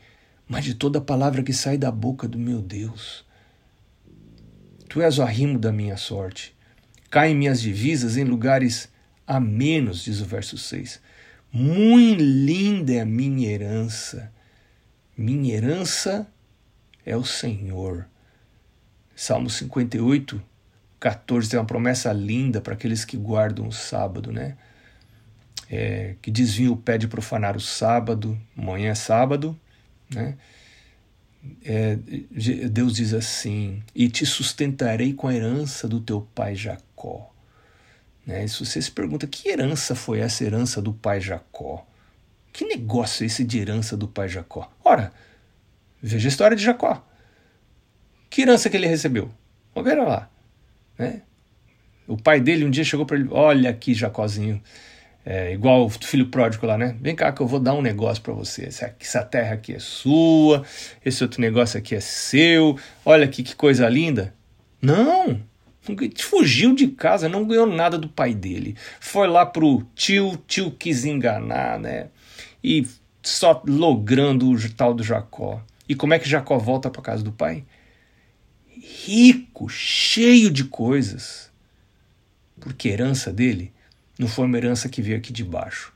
mas 0.51 0.65
de 0.65 0.73
toda 0.73 0.99
palavra 0.99 1.43
que 1.43 1.53
sai 1.53 1.77
da 1.77 1.89
boca 1.89 2.27
do 2.27 2.37
meu 2.37 2.61
Deus. 2.61 3.23
Tu 4.89 5.01
és 5.01 5.17
o 5.17 5.23
arrimo 5.23 5.57
da 5.57 5.71
minha 5.71 5.95
sorte. 5.95 6.53
Caem 7.09 7.33
minhas 7.33 7.61
divisas 7.61 8.17
em 8.17 8.25
lugares 8.25 8.89
a 9.25 9.39
menos, 9.39 10.03
diz 10.03 10.19
o 10.19 10.25
verso 10.25 10.57
6. 10.57 11.01
Muito 11.53 12.21
linda 12.21 12.91
é 12.91 12.99
a 12.99 13.05
minha 13.05 13.49
herança. 13.49 14.29
Minha 15.17 15.55
herança 15.55 16.27
é 17.05 17.15
o 17.15 17.23
Senhor. 17.23 18.05
Salmo 19.15 19.49
58, 19.49 20.43
14 20.99 21.49
tem 21.49 21.59
uma 21.61 21.65
promessa 21.65 22.11
linda 22.11 22.59
para 22.59 22.73
aqueles 22.73 23.05
que 23.05 23.15
guardam 23.15 23.69
o 23.69 23.71
sábado, 23.71 24.33
né? 24.33 24.57
É, 25.69 26.15
que 26.21 26.29
desviam 26.29 26.73
o 26.73 26.77
pé 26.77 26.97
de 26.97 27.07
profanar 27.07 27.55
o 27.55 27.61
sábado, 27.61 28.37
amanhã 28.57 28.91
é 28.91 28.95
sábado, 28.95 29.57
né? 30.13 30.37
É, 31.63 31.97
Deus 32.69 32.93
diz 32.93 33.13
assim: 33.13 33.81
E 33.95 34.09
te 34.09 34.25
sustentarei 34.25 35.13
com 35.13 35.27
a 35.27 35.33
herança 35.33 35.87
do 35.87 35.99
teu 35.99 36.21
pai 36.35 36.55
Jacó. 36.55 37.31
Né? 38.25 38.45
E 38.45 38.49
se 38.49 38.63
você 38.63 38.81
se 38.81 38.91
pergunta 38.91 39.25
que 39.25 39.49
herança 39.49 39.95
foi 39.95 40.19
essa 40.19 40.43
herança 40.43 40.81
do 40.81 40.93
pai 40.93 41.19
Jacó? 41.19 41.85
Que 42.53 42.65
negócio 42.65 43.23
é 43.23 43.27
esse 43.27 43.43
de 43.43 43.59
herança 43.59 43.97
do 43.97 44.07
pai 44.07 44.27
Jacó? 44.27 44.71
Ora, 44.83 45.11
veja 46.01 46.27
a 46.27 46.29
história 46.29 46.55
de 46.55 46.63
Jacó. 46.63 47.03
Que 48.29 48.41
herança 48.43 48.69
que 48.69 48.77
ele 48.77 48.87
recebeu? 48.87 49.31
Ver 49.83 49.95
lá. 49.95 50.29
Né? 50.97 51.21
O 52.07 52.17
pai 52.17 52.39
dele 52.39 52.65
um 52.65 52.69
dia 52.69 52.83
chegou 52.83 53.05
para 53.05 53.17
ele: 53.17 53.29
Olha 53.31 53.69
aqui, 53.69 53.93
Jacózinho, 53.93 54.61
é, 55.25 55.53
igual 55.53 55.85
o 55.85 55.89
filho 55.89 56.27
pródigo 56.27 56.65
lá, 56.65 56.77
né? 56.77 56.95
Vem 56.99 57.15
cá 57.15 57.31
que 57.31 57.41
eu 57.41 57.47
vou 57.47 57.59
dar 57.59 57.73
um 57.73 57.81
negócio 57.81 58.21
para 58.23 58.33
você. 58.33 58.65
Essa, 58.65 58.95
essa 58.99 59.23
terra 59.23 59.55
aqui 59.55 59.73
é 59.73 59.79
sua, 59.79 60.63
esse 61.05 61.23
outro 61.23 61.41
negócio 61.41 61.77
aqui 61.77 61.95
é 61.95 61.99
seu. 61.99 62.77
Olha 63.05 63.25
aqui 63.25 63.43
que 63.43 63.55
coisa 63.55 63.87
linda. 63.87 64.33
Não! 64.81 65.41
Fugiu 66.17 66.75
de 66.75 66.87
casa, 66.89 67.27
não 67.27 67.45
ganhou 67.45 67.65
nada 67.65 67.97
do 67.97 68.07
pai 68.07 68.33
dele. 68.33 68.75
Foi 68.99 69.27
lá 69.27 69.45
pro 69.45 69.83
tio, 69.95 70.37
tio 70.47 70.71
quis 70.71 71.05
enganar, 71.05 71.79
né? 71.79 72.07
E 72.63 72.87
só 73.23 73.61
logrando 73.67 74.49
o 74.49 74.73
tal 74.73 74.93
do 74.93 75.03
Jacó. 75.03 75.61
E 75.89 75.95
como 75.95 76.13
é 76.13 76.19
que 76.19 76.29
Jacó 76.29 76.57
volta 76.57 76.89
para 76.89 77.01
casa 77.01 77.23
do 77.23 77.31
pai? 77.31 77.63
rico, 78.81 79.69
cheio 79.69 80.49
de 80.49 80.63
coisas. 80.63 81.51
Porque 82.59 82.89
herança 82.89 83.31
dele 83.31 83.71
não 84.21 84.27
foi 84.27 84.45
uma 84.45 84.55
herança 84.55 84.87
que 84.87 85.01
veio 85.01 85.17
aqui 85.17 85.33
de 85.33 85.43
baixo, 85.43 85.91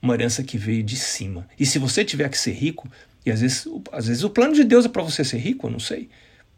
uma 0.00 0.14
herança 0.14 0.42
que 0.42 0.56
veio 0.56 0.82
de 0.82 0.96
cima. 0.96 1.46
E 1.60 1.66
se 1.66 1.78
você 1.78 2.02
tiver 2.02 2.30
que 2.30 2.38
ser 2.38 2.52
rico, 2.52 2.90
e 3.26 3.30
às 3.30 3.42
vezes, 3.42 3.68
às 3.92 4.06
vezes 4.06 4.24
o 4.24 4.30
plano 4.30 4.54
de 4.54 4.64
Deus 4.64 4.86
é 4.86 4.88
para 4.88 5.02
você 5.02 5.22
ser 5.22 5.36
rico, 5.36 5.66
eu 5.66 5.70
não 5.70 5.78
sei. 5.78 6.08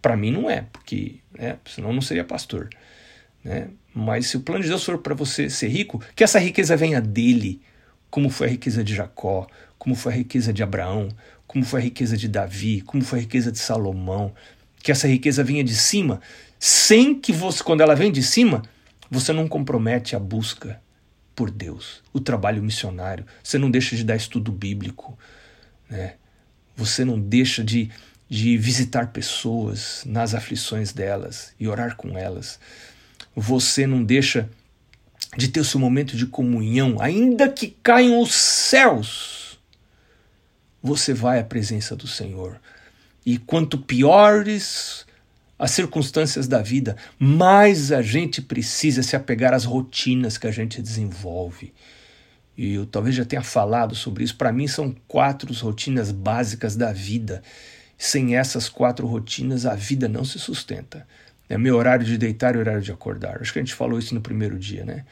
Para 0.01 0.17
mim 0.17 0.31
não 0.31 0.49
é, 0.49 0.63
porque 0.73 1.17
né, 1.37 1.59
senão 1.67 1.93
não 1.93 2.01
seria 2.01 2.23
pastor. 2.23 2.69
Né? 3.43 3.69
Mas 3.93 4.29
se 4.29 4.37
o 4.37 4.41
plano 4.41 4.63
de 4.63 4.69
Deus 4.69 4.85
for 4.85 4.99
para 4.99 5.15
você 5.15 5.51
ser 5.51 5.67
rico, 5.67 6.01
que 6.15 6.23
essa 6.23 6.39
riqueza 6.39 6.77
venha 6.77 7.01
dele, 7.01 7.61
como 8.09 8.31
foi 8.31 8.47
a 8.47 8.51
riqueza 8.51 8.85
de 8.85 8.95
Jacó, 8.95 9.49
como 9.77 9.97
foi 9.97 10.13
a 10.13 10.17
riqueza 10.17 10.53
de 10.53 10.63
Abraão, 10.63 11.09
como 11.45 11.65
foi 11.65 11.81
a 11.81 11.85
riqueza 11.85 12.17
de 12.17 12.29
Davi, 12.29 12.83
como 12.83 13.03
foi 13.03 13.19
a 13.19 13.23
riqueza 13.23 13.51
de 13.51 13.59
Salomão, 13.59 14.33
que 14.81 14.93
essa 14.93 15.09
riqueza 15.09 15.43
vinha 15.43 15.65
de 15.65 15.75
cima, 15.75 16.21
sem 16.57 17.19
que 17.19 17.33
você, 17.33 17.65
quando 17.65 17.81
ela 17.81 17.97
vem 17.97 18.13
de 18.13 18.23
cima, 18.23 18.63
você 19.11 19.33
não 19.33 19.49
compromete 19.49 20.15
a 20.15 20.19
busca 20.19 20.81
por 21.35 21.51
Deus, 21.51 22.03
o 22.13 22.21
trabalho 22.21 22.63
missionário, 22.63 23.25
você 23.43 23.59
não 23.59 23.71
deixa 23.71 23.95
de 23.95 24.05
dar 24.05 24.17
estudo 24.17 24.51
bíblico, 24.51 25.17
né? 25.89 26.15
você 26.77 27.05
não 27.05 27.19
deixa 27.19 27.63
de, 27.63 27.91
de 28.29 28.57
visitar 28.57 29.09
pessoas 29.09 30.03
nas 30.05 30.35
aflições 30.35 30.93
delas 30.93 31.55
e 31.59 31.69
orar 31.69 31.97
com 31.97 32.19
elas, 32.19 32.59
você 33.35 33.87
não 33.87 34.03
deixa 34.03 34.49
de 35.37 35.49
ter 35.49 35.61
o 35.61 35.65
seu 35.65 35.79
momento 35.79 36.17
de 36.17 36.27
comunhão, 36.27 37.01
ainda 37.01 37.49
que 37.49 37.69
caiam 37.83 38.21
os 38.21 38.35
céus, 38.35 39.61
você 40.83 41.13
vai 41.13 41.39
à 41.39 41.45
presença 41.45 41.95
do 41.95 42.07
Senhor. 42.07 42.61
E 43.25 43.39
quanto 43.39 43.79
piores 43.79 45.07
as 45.59 45.73
circunstâncias 45.73 46.47
da 46.47 46.63
vida, 46.63 46.97
mais 47.19 47.91
a 47.91 48.01
gente 48.01 48.41
precisa 48.41 49.03
se 49.03 49.17
apegar 49.17 49.53
às 49.53 49.65
rotinas 49.65 50.39
que 50.39 50.47
a 50.47 50.53
gente 50.53 50.81
desenvolve. 50.81 51.73
E 52.57 52.75
eu 52.75 52.87
talvez 52.87 53.15
já 53.15 53.25
tenha 53.25 53.43
falado 53.43 53.95
sobre 53.95 54.23
isso. 54.23 54.37
Para 54.37 54.53
mim, 54.53 54.69
são 54.69 54.95
quatro 55.07 55.53
rotinas 55.55 56.13
básicas 56.13 56.77
da 56.77 56.93
vida. 56.93 57.43
Sem 57.97 58.37
essas 58.37 58.69
quatro 58.69 59.07
rotinas, 59.07 59.67
a 59.67 59.75
vida 59.75 60.09
não 60.09 60.25
se 60.25 60.39
sustenta. 60.39 61.07
É 61.49 61.59
meu 61.59 61.77
horário 61.77 62.05
de 62.05 62.19
deitar 62.19 62.55
e 62.55 62.59
horário 62.59 62.83
de 62.83 62.93
acordar. 62.93 63.41
Acho 63.41 63.53
que 63.53 63.59
a 63.59 63.63
gente 63.63 63.75
falou 63.75 63.99
isso 63.99 64.15
no 64.15 64.21
primeiro 64.21 64.59
dia, 64.59 64.85
né? 64.85 65.05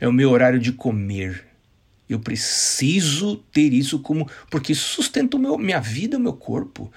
É 0.00 0.08
o 0.08 0.12
meu 0.12 0.30
horário 0.30 0.58
de 0.58 0.72
comer. 0.72 1.44
Eu 2.08 2.20
preciso 2.20 3.36
ter 3.52 3.72
isso 3.72 3.98
como. 3.98 4.28
Porque 4.50 4.74
sustenta 4.74 5.36
o 5.36 5.40
meu, 5.40 5.58
minha 5.58 5.80
vida, 5.80 6.16
o 6.16 6.20
meu 6.20 6.34
corpo 6.34 6.92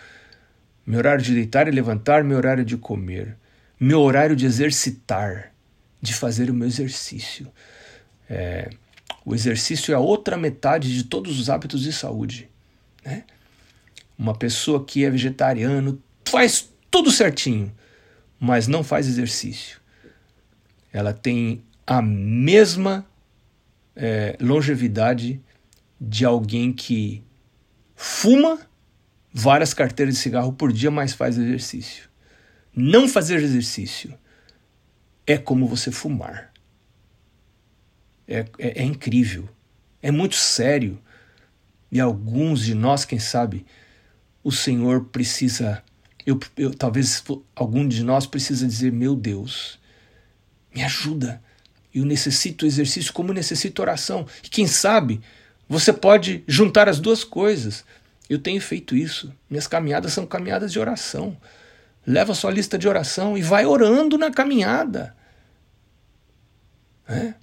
meu 0.87 0.99
horário 0.99 1.21
de 1.21 1.33
deitar 1.33 1.67
e 1.67 1.71
levantar, 1.71 2.23
meu 2.23 2.37
horário 2.37 2.63
de 2.63 2.77
comer, 2.77 3.35
meu 3.77 3.99
horário 3.99 4.37
de 4.37 4.45
exercitar, 4.45 5.51
de 6.01 6.13
fazer 6.13 6.49
o 6.49 6.53
meu 6.53 6.65
exercício. 6.65 7.51
É, 8.29 8.69
o 9.25 9.35
exercício 9.35 9.91
é 9.91 9.95
a 9.95 9.99
outra 9.99 10.37
metade 10.37 10.95
de 10.95 11.03
todos 11.03 11.37
os 11.37 11.49
hábitos 11.49 11.81
de 11.81 11.91
saúde. 11.91 12.49
Né? 13.03 13.25
Uma 14.17 14.33
pessoa 14.33 14.85
que 14.85 15.03
é 15.03 15.09
vegetariano 15.09 16.01
faz 16.23 16.69
tudo 16.89 17.11
certinho, 17.11 17.69
mas 18.39 18.65
não 18.65 18.81
faz 18.81 19.07
exercício. 19.07 19.81
Ela 20.93 21.11
tem 21.11 21.61
a 21.85 22.01
mesma 22.01 23.05
é, 23.93 24.37
longevidade 24.39 25.41
de 25.99 26.23
alguém 26.23 26.71
que 26.71 27.21
fuma 27.93 28.57
várias 29.33 29.73
carteiras 29.73 30.15
de 30.15 30.21
cigarro 30.21 30.53
por 30.53 30.71
dia, 30.71 30.91
mas 30.91 31.13
faz 31.13 31.37
exercício. 31.37 32.09
Não 32.75 33.07
fazer 33.07 33.41
exercício 33.41 34.17
é 35.25 35.37
como 35.37 35.67
você 35.67 35.91
fumar. 35.91 36.53
É, 38.27 38.45
é, 38.59 38.81
é 38.81 38.83
incrível. 38.83 39.47
É 40.01 40.11
muito 40.11 40.35
sério. 40.35 41.01
E 41.91 41.99
alguns 41.99 42.65
de 42.65 42.73
nós, 42.73 43.05
quem 43.05 43.19
sabe, 43.19 43.65
o 44.43 44.51
Senhor 44.51 45.05
precisa. 45.05 45.83
Eu, 46.25 46.39
eu, 46.57 46.73
talvez 46.73 47.23
algum 47.55 47.87
de 47.87 48.03
nós 48.03 48.25
precisa 48.25 48.67
dizer: 48.67 48.91
Meu 48.91 49.15
Deus, 49.15 49.79
me 50.73 50.83
ajuda. 50.83 51.41
Eu 51.93 52.05
necessito 52.05 52.65
exercício 52.65 53.11
como 53.11 53.33
necessito 53.33 53.81
oração. 53.81 54.27
E 54.43 54.49
quem 54.49 54.67
sabe 54.67 55.21
você 55.67 55.91
pode 55.91 56.43
juntar 56.47 56.87
as 56.87 56.99
duas 56.99 57.23
coisas. 57.23 57.83
Eu 58.29 58.39
tenho 58.39 58.61
feito 58.61 58.95
isso. 58.95 59.33
Minhas 59.49 59.67
caminhadas 59.67 60.13
são 60.13 60.25
caminhadas 60.25 60.71
de 60.71 60.79
oração. 60.79 61.37
Leva 62.05 62.33
sua 62.33 62.51
lista 62.51 62.77
de 62.77 62.87
oração 62.87 63.37
e 63.37 63.41
vai 63.41 63.65
orando 63.65 64.17
na 64.17 64.31
caminhada. 64.31 65.15
É? 67.07 67.33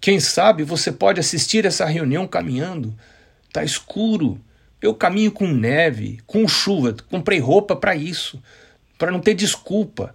Quem 0.00 0.18
sabe 0.18 0.64
você 0.64 0.90
pode 0.90 1.20
assistir 1.20 1.64
essa 1.64 1.84
reunião 1.84 2.26
caminhando. 2.26 2.96
Tá 3.52 3.62
escuro. 3.62 4.40
Eu 4.80 4.94
caminho 4.94 5.30
com 5.30 5.46
neve, 5.46 6.20
com 6.26 6.46
chuva. 6.48 6.96
Comprei 7.08 7.38
roupa 7.38 7.76
para 7.76 7.94
isso, 7.94 8.42
para 8.98 9.12
não 9.12 9.20
ter 9.20 9.34
desculpa. 9.34 10.14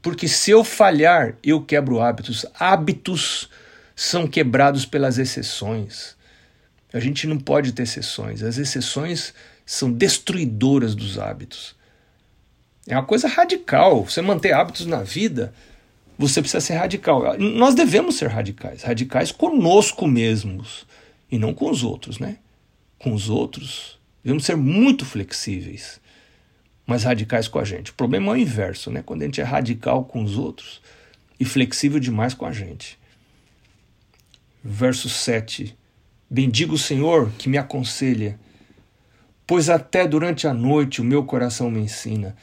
Porque 0.00 0.26
se 0.26 0.50
eu 0.50 0.64
falhar, 0.64 1.36
eu 1.42 1.62
quebro 1.62 2.00
hábitos. 2.00 2.46
Hábitos 2.58 3.50
são 3.94 4.26
quebrados 4.26 4.86
pelas 4.86 5.18
exceções. 5.18 6.16
A 6.92 7.00
gente 7.00 7.26
não 7.26 7.38
pode 7.38 7.72
ter 7.72 7.84
exceções. 7.84 8.42
As 8.42 8.58
exceções 8.58 9.32
são 9.64 9.90
destruidoras 9.90 10.94
dos 10.94 11.18
hábitos. 11.18 11.74
É 12.86 12.94
uma 12.94 13.04
coisa 13.04 13.28
radical. 13.28 14.04
Você 14.04 14.20
manter 14.20 14.52
hábitos 14.52 14.86
na 14.86 15.02
vida, 15.02 15.54
você 16.18 16.40
precisa 16.40 16.60
ser 16.60 16.74
radical. 16.74 17.38
Nós 17.38 17.74
devemos 17.74 18.16
ser 18.16 18.28
radicais, 18.28 18.82
radicais 18.82 19.32
conosco 19.32 20.06
mesmos 20.06 20.86
e 21.30 21.38
não 21.38 21.54
com 21.54 21.70
os 21.70 21.82
outros, 21.82 22.18
né? 22.18 22.38
Com 22.98 23.14
os 23.14 23.30
outros, 23.30 23.98
devemos 24.22 24.44
ser 24.44 24.56
muito 24.56 25.04
flexíveis, 25.04 26.00
mas 26.86 27.04
radicais 27.04 27.48
com 27.48 27.58
a 27.58 27.64
gente. 27.64 27.90
O 27.90 27.94
problema 27.94 28.28
é 28.28 28.34
o 28.34 28.36
inverso, 28.36 28.90
né? 28.90 29.02
Quando 29.04 29.22
a 29.22 29.24
gente 29.24 29.40
é 29.40 29.44
radical 29.44 30.04
com 30.04 30.22
os 30.22 30.36
outros 30.36 30.82
e 31.40 31.44
flexível 31.44 31.98
demais 31.98 32.34
com 32.34 32.44
a 32.44 32.52
gente. 32.52 32.98
Verso 34.62 35.08
7 35.08 35.76
Bendigo 36.32 36.76
o 36.76 36.78
Senhor 36.78 37.30
que 37.36 37.46
me 37.46 37.58
aconselha, 37.58 38.40
pois 39.46 39.68
até 39.68 40.08
durante 40.08 40.46
a 40.46 40.54
noite 40.54 40.98
o 40.98 41.04
meu 41.04 41.24
coração 41.24 41.70
me 41.70 41.78
ensina. 41.78 42.34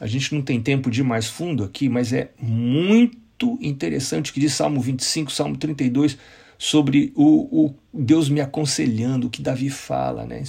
A 0.00 0.06
gente 0.06 0.32
não 0.32 0.40
tem 0.40 0.62
tempo 0.62 0.88
de 0.88 1.00
ir 1.00 1.02
mais 1.02 1.26
fundo 1.26 1.64
aqui, 1.64 1.88
mas 1.88 2.12
é 2.12 2.30
muito 2.38 3.58
interessante 3.60 4.30
o 4.30 4.34
que 4.34 4.38
diz 4.38 4.52
Salmo 4.52 4.80
25, 4.80 5.32
Salmo 5.32 5.56
32, 5.56 6.16
sobre 6.56 7.12
o, 7.16 7.64
o 7.66 7.74
Deus 7.92 8.28
me 8.28 8.40
aconselhando, 8.40 9.26
o 9.26 9.30
que 9.30 9.42
Davi 9.42 9.68
fala, 9.68 10.24
né? 10.24 10.44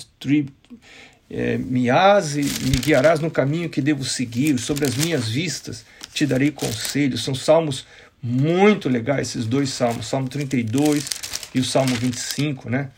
É, 1.28 1.58
me 1.58 1.90
ase, 1.90 2.44
me 2.44 2.78
guiarás 2.78 3.20
no 3.20 3.32
caminho 3.32 3.68
que 3.68 3.82
devo 3.82 4.04
seguir, 4.04 4.60
sobre 4.60 4.86
as 4.86 4.96
minhas 4.96 5.28
vistas 5.28 5.84
te 6.14 6.24
darei 6.24 6.52
conselhos. 6.52 7.24
São 7.24 7.34
salmos 7.34 7.88
muito 8.22 8.88
legais, 8.88 9.30
esses 9.30 9.48
dois 9.48 9.70
salmos, 9.70 10.06
Salmo 10.06 10.30
32 10.30 11.29
e 11.54 11.60
o 11.60 11.64
Salmo 11.64 11.96
25, 11.96 12.70
né? 12.70 12.90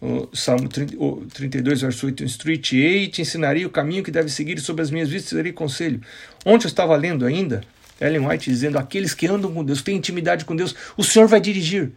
O 0.00 0.34
Salmo 0.34 0.66
30, 0.66 0.96
o 0.96 1.26
32, 1.26 1.82
verso 1.82 2.06
8: 2.06 2.24
Instruir-te-ei, 2.24 3.08
te 3.08 3.20
ensinarei 3.20 3.66
o 3.66 3.70
caminho 3.70 4.02
que 4.02 4.10
deve 4.10 4.30
seguir, 4.30 4.58
sobre 4.60 4.82
as 4.82 4.90
minhas 4.90 5.10
vistas 5.10 5.34
darei 5.34 5.52
conselho. 5.52 6.00
Ontem 6.44 6.64
eu 6.64 6.68
estava 6.68 6.96
lendo 6.96 7.26
ainda, 7.26 7.62
Ellen 8.00 8.26
White 8.26 8.48
dizendo: 8.48 8.78
aqueles 8.78 9.12
que 9.12 9.26
andam 9.26 9.52
com 9.52 9.62
Deus, 9.62 9.82
têm 9.82 9.96
intimidade 9.96 10.46
com 10.46 10.56
Deus, 10.56 10.74
o 10.96 11.04
Senhor 11.04 11.28
vai 11.28 11.40
dirigir. 11.40 11.92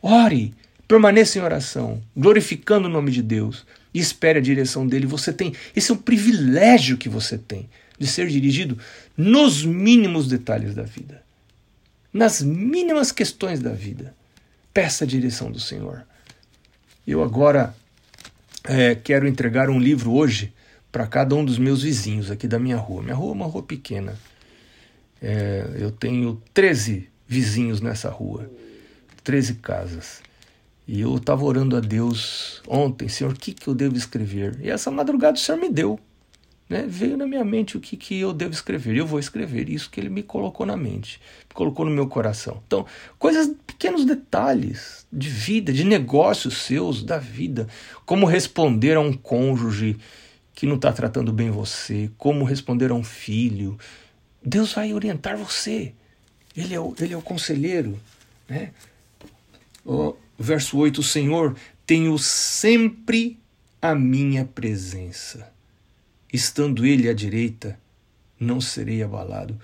Ore, 0.00 0.54
permaneça 0.88 1.38
em 1.38 1.42
oração, 1.42 2.02
glorificando 2.16 2.88
o 2.88 2.90
nome 2.90 3.10
de 3.10 3.22
Deus 3.22 3.66
e 3.92 3.98
espere 3.98 4.38
a 4.38 4.42
direção 4.42 4.86
dele. 4.86 5.06
Você 5.06 5.30
tem, 5.30 5.52
esse 5.74 5.90
é 5.90 5.94
um 5.94 5.98
privilégio 5.98 6.96
que 6.96 7.08
você 7.08 7.36
tem 7.36 7.68
de 7.98 8.06
ser 8.06 8.28
dirigido 8.28 8.78
nos 9.14 9.62
mínimos 9.62 10.26
detalhes 10.26 10.74
da 10.74 10.84
vida, 10.84 11.22
nas 12.10 12.40
mínimas 12.40 13.12
questões 13.12 13.60
da 13.60 13.72
vida. 13.72 14.15
Peça 14.76 15.04
a 15.04 15.06
direção 15.06 15.50
do 15.50 15.58
Senhor. 15.58 16.06
Eu 17.06 17.22
agora 17.22 17.74
é, 18.62 18.94
quero 18.94 19.26
entregar 19.26 19.70
um 19.70 19.80
livro 19.80 20.12
hoje 20.12 20.52
para 20.92 21.06
cada 21.06 21.34
um 21.34 21.42
dos 21.42 21.56
meus 21.56 21.82
vizinhos 21.82 22.30
aqui 22.30 22.46
da 22.46 22.58
minha 22.58 22.76
rua. 22.76 23.02
Minha 23.02 23.14
rua 23.14 23.30
é 23.30 23.32
uma 23.32 23.46
rua 23.46 23.62
pequena. 23.62 24.14
É, 25.22 25.66
eu 25.78 25.90
tenho 25.90 26.42
13 26.52 27.08
vizinhos 27.26 27.80
nessa 27.80 28.10
rua, 28.10 28.50
13 29.24 29.54
casas. 29.54 30.20
E 30.86 31.00
eu 31.00 31.16
estava 31.16 31.42
orando 31.42 31.74
a 31.74 31.80
Deus 31.80 32.60
ontem, 32.68 33.08
Senhor, 33.08 33.32
o 33.32 33.34
que, 33.34 33.54
que 33.54 33.68
eu 33.68 33.74
devo 33.74 33.96
escrever? 33.96 34.58
E 34.60 34.68
essa 34.68 34.90
madrugada 34.90 35.38
o 35.38 35.40
Senhor 35.40 35.58
me 35.58 35.70
deu. 35.70 35.98
Né? 36.68 36.84
Veio 36.86 37.16
na 37.16 37.26
minha 37.26 37.44
mente 37.44 37.76
o 37.76 37.80
que, 37.80 37.96
que 37.96 38.18
eu 38.18 38.32
devo 38.32 38.52
escrever. 38.52 38.96
Eu 38.96 39.06
vou 39.06 39.18
escrever 39.18 39.68
isso 39.68 39.90
que 39.90 40.00
ele 40.00 40.08
me 40.08 40.22
colocou 40.22 40.66
na 40.66 40.76
mente, 40.76 41.20
me 41.48 41.54
colocou 41.54 41.84
no 41.84 41.90
meu 41.90 42.08
coração. 42.08 42.60
Então, 42.66 42.84
coisas, 43.18 43.54
pequenos 43.66 44.04
detalhes 44.04 45.06
de 45.12 45.28
vida, 45.28 45.72
de 45.72 45.84
negócios 45.84 46.58
seus, 46.62 47.02
da 47.04 47.18
vida. 47.18 47.68
Como 48.04 48.26
responder 48.26 48.96
a 48.96 49.00
um 49.00 49.12
cônjuge 49.12 49.96
que 50.54 50.66
não 50.66 50.76
está 50.76 50.92
tratando 50.92 51.32
bem 51.32 51.50
você, 51.50 52.10
como 52.18 52.44
responder 52.44 52.90
a 52.90 52.94
um 52.94 53.04
filho. 53.04 53.78
Deus 54.42 54.72
vai 54.72 54.92
orientar 54.92 55.36
você. 55.36 55.92
Ele 56.56 56.74
é 56.74 56.80
o, 56.80 56.94
ele 56.98 57.14
é 57.14 57.16
o 57.16 57.22
conselheiro. 57.22 58.00
Né? 58.48 58.72
O 59.84 60.16
verso 60.38 60.78
8: 60.78 60.98
O 60.98 61.04
Senhor 61.04 61.54
tenho 61.86 62.18
sempre 62.18 63.38
a 63.80 63.94
minha 63.94 64.44
presença 64.46 65.54
estando 66.32 66.84
ele 66.84 67.08
à 67.08 67.14
direita, 67.14 67.78
não 68.38 68.60
serei 68.60 69.02
abalado. 69.02 69.58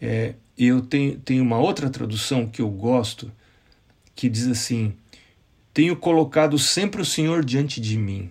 É, 0.00 0.34
eu 0.56 0.80
tenho, 0.80 1.18
tenho 1.18 1.42
uma 1.42 1.58
outra 1.58 1.90
tradução 1.90 2.46
que 2.46 2.62
eu 2.62 2.68
gosto, 2.68 3.30
que 4.14 4.28
diz 4.28 4.46
assim: 4.46 4.94
Tenho 5.72 5.96
colocado 5.96 6.58
sempre 6.58 7.00
o 7.00 7.04
Senhor 7.04 7.44
diante 7.44 7.80
de 7.80 7.96
mim. 7.96 8.30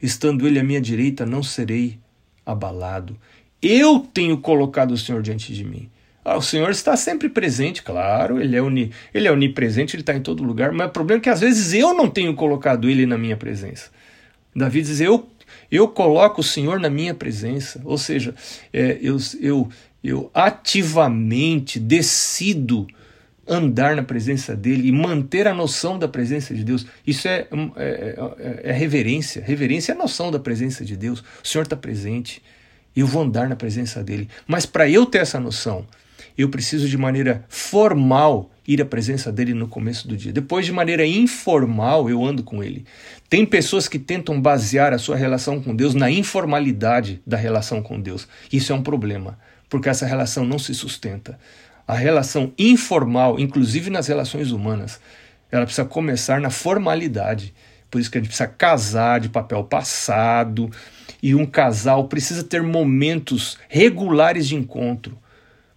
Estando 0.00 0.46
Ele 0.46 0.58
à 0.58 0.64
minha 0.64 0.80
direita, 0.80 1.24
não 1.24 1.42
serei 1.42 1.98
abalado. 2.44 3.16
Eu 3.60 4.00
tenho 4.00 4.38
colocado 4.38 4.90
o 4.92 4.98
Senhor 4.98 5.22
diante 5.22 5.54
de 5.54 5.64
mim. 5.64 5.88
Ah, 6.24 6.36
o 6.36 6.42
Senhor 6.42 6.70
está 6.70 6.96
sempre 6.96 7.28
presente, 7.28 7.82
claro, 7.82 8.40
ele 8.40 8.56
é, 8.56 8.62
uni, 8.62 8.92
ele 9.12 9.26
é 9.26 9.32
onipresente, 9.32 9.96
ele 9.96 10.02
está 10.02 10.14
em 10.14 10.20
todo 10.20 10.44
lugar, 10.44 10.70
mas 10.70 10.88
o 10.88 10.90
problema 10.90 11.20
é 11.20 11.22
que 11.22 11.28
às 11.28 11.40
vezes 11.40 11.72
eu 11.72 11.94
não 11.94 12.08
tenho 12.08 12.34
colocado 12.34 12.88
ele 12.88 13.06
na 13.06 13.18
minha 13.18 13.36
presença. 13.36 13.90
Davi 14.54 14.82
diz: 14.82 15.00
Eu, 15.00 15.18
eu 15.72 15.88
coloco 15.88 16.42
o 16.42 16.44
Senhor 16.44 16.78
na 16.78 16.90
minha 16.90 17.14
presença, 17.14 17.80
ou 17.82 17.96
seja, 17.96 18.34
é, 18.70 18.98
eu, 19.00 19.16
eu, 19.40 19.70
eu 20.04 20.30
ativamente 20.34 21.80
decido 21.80 22.86
andar 23.48 23.96
na 23.96 24.02
presença 24.02 24.54
dele 24.54 24.86
e 24.86 24.92
manter 24.92 25.48
a 25.48 25.54
noção 25.54 25.98
da 25.98 26.06
presença 26.06 26.54
de 26.54 26.62
Deus. 26.62 26.86
Isso 27.06 27.26
é, 27.26 27.48
é, 27.76 28.16
é, 28.38 28.60
é 28.64 28.72
reverência. 28.72 29.42
Reverência 29.42 29.92
é 29.92 29.94
a 29.94 29.98
noção 29.98 30.30
da 30.30 30.38
presença 30.38 30.84
de 30.84 30.94
Deus. 30.94 31.20
O 31.42 31.48
Senhor 31.48 31.62
está 31.62 31.74
presente. 31.74 32.42
Eu 32.94 33.06
vou 33.06 33.22
andar 33.22 33.48
na 33.48 33.56
presença 33.56 34.04
dele. 34.04 34.28
Mas 34.46 34.66
para 34.66 34.88
eu 34.88 35.06
ter 35.06 35.18
essa 35.18 35.40
noção, 35.40 35.86
eu 36.36 36.50
preciso 36.50 36.86
de 36.86 36.98
maneira 36.98 37.44
formal 37.48 38.50
ir 38.66 38.80
à 38.80 38.84
presença 38.84 39.32
dele 39.32 39.54
no 39.54 39.66
começo 39.66 40.06
do 40.06 40.16
dia. 40.16 40.32
Depois, 40.32 40.64
de 40.64 40.72
maneira 40.72 41.04
informal, 41.04 42.08
eu 42.08 42.24
ando 42.24 42.42
com 42.42 42.62
ele. 42.62 42.84
Tem 43.32 43.46
pessoas 43.46 43.88
que 43.88 43.98
tentam 43.98 44.38
basear 44.38 44.92
a 44.92 44.98
sua 44.98 45.16
relação 45.16 45.58
com 45.58 45.74
Deus 45.74 45.94
na 45.94 46.10
informalidade 46.10 47.22
da 47.26 47.34
relação 47.34 47.82
com 47.82 47.98
Deus. 47.98 48.28
Isso 48.52 48.74
é 48.74 48.76
um 48.76 48.82
problema, 48.82 49.38
porque 49.70 49.88
essa 49.88 50.04
relação 50.04 50.44
não 50.44 50.58
se 50.58 50.74
sustenta. 50.74 51.38
A 51.88 51.94
relação 51.94 52.52
informal, 52.58 53.40
inclusive 53.40 53.88
nas 53.88 54.06
relações 54.06 54.50
humanas, 54.50 55.00
ela 55.50 55.64
precisa 55.64 55.86
começar 55.86 56.42
na 56.42 56.50
formalidade. 56.50 57.54
Por 57.90 58.02
isso 58.02 58.10
que 58.10 58.18
a 58.18 58.20
gente 58.20 58.28
precisa 58.28 58.50
casar 58.50 59.18
de 59.18 59.30
papel 59.30 59.64
passado, 59.64 60.68
e 61.22 61.34
um 61.34 61.46
casal 61.46 62.08
precisa 62.08 62.44
ter 62.44 62.62
momentos 62.62 63.56
regulares 63.66 64.46
de 64.46 64.56
encontro 64.56 65.16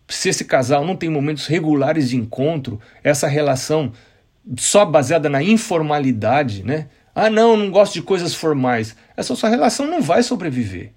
se 0.09 0.27
esse 0.27 0.43
casal 0.43 0.85
não 0.85 0.97
tem 0.97 1.09
momentos 1.09 1.47
regulares 1.47 2.09
de 2.09 2.17
encontro, 2.17 2.81
essa 3.01 3.27
relação 3.27 3.93
só 4.57 4.85
baseada 4.85 5.29
na 5.29 5.41
informalidade, 5.41 6.61
né? 6.63 6.87
Ah, 7.15 7.29
não, 7.29 7.55
não 7.55 7.71
gosto 7.71 7.93
de 7.93 8.01
coisas 8.01 8.35
formais. 8.35 8.93
Essa 9.15 9.33
sua 9.35 9.49
relação 9.49 9.87
não 9.87 10.01
vai 10.01 10.21
sobreviver. 10.21 10.91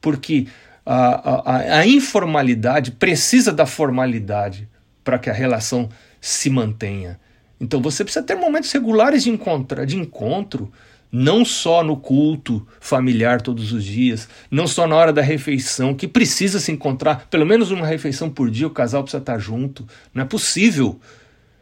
Porque 0.00 0.46
a, 0.86 1.56
a, 1.56 1.78
a 1.80 1.86
informalidade 1.86 2.92
precisa 2.92 3.52
da 3.52 3.66
formalidade 3.66 4.68
para 5.02 5.18
que 5.18 5.28
a 5.28 5.32
relação 5.32 5.88
se 6.20 6.48
mantenha. 6.48 7.18
Então 7.60 7.82
você 7.82 8.04
precisa 8.04 8.24
ter 8.24 8.36
momentos 8.36 8.70
regulares 8.70 9.24
de, 9.24 9.30
encontro, 9.30 9.84
de 9.84 9.96
encontro 9.96 10.72
não 11.12 11.44
só 11.44 11.82
no 11.82 11.96
culto 11.96 12.66
familiar 12.78 13.42
todos 13.42 13.72
os 13.72 13.84
dias, 13.84 14.28
não 14.50 14.66
só 14.66 14.86
na 14.86 14.94
hora 14.94 15.12
da 15.12 15.22
refeição, 15.22 15.94
que 15.94 16.06
precisa 16.06 16.60
se 16.60 16.70
encontrar, 16.70 17.26
pelo 17.28 17.44
menos 17.44 17.70
uma 17.72 17.86
refeição 17.86 18.30
por 18.30 18.48
dia, 18.50 18.66
o 18.66 18.70
casal 18.70 19.02
precisa 19.02 19.20
estar 19.20 19.38
junto. 19.38 19.86
Não 20.14 20.22
é 20.22 20.26
possível. 20.26 21.00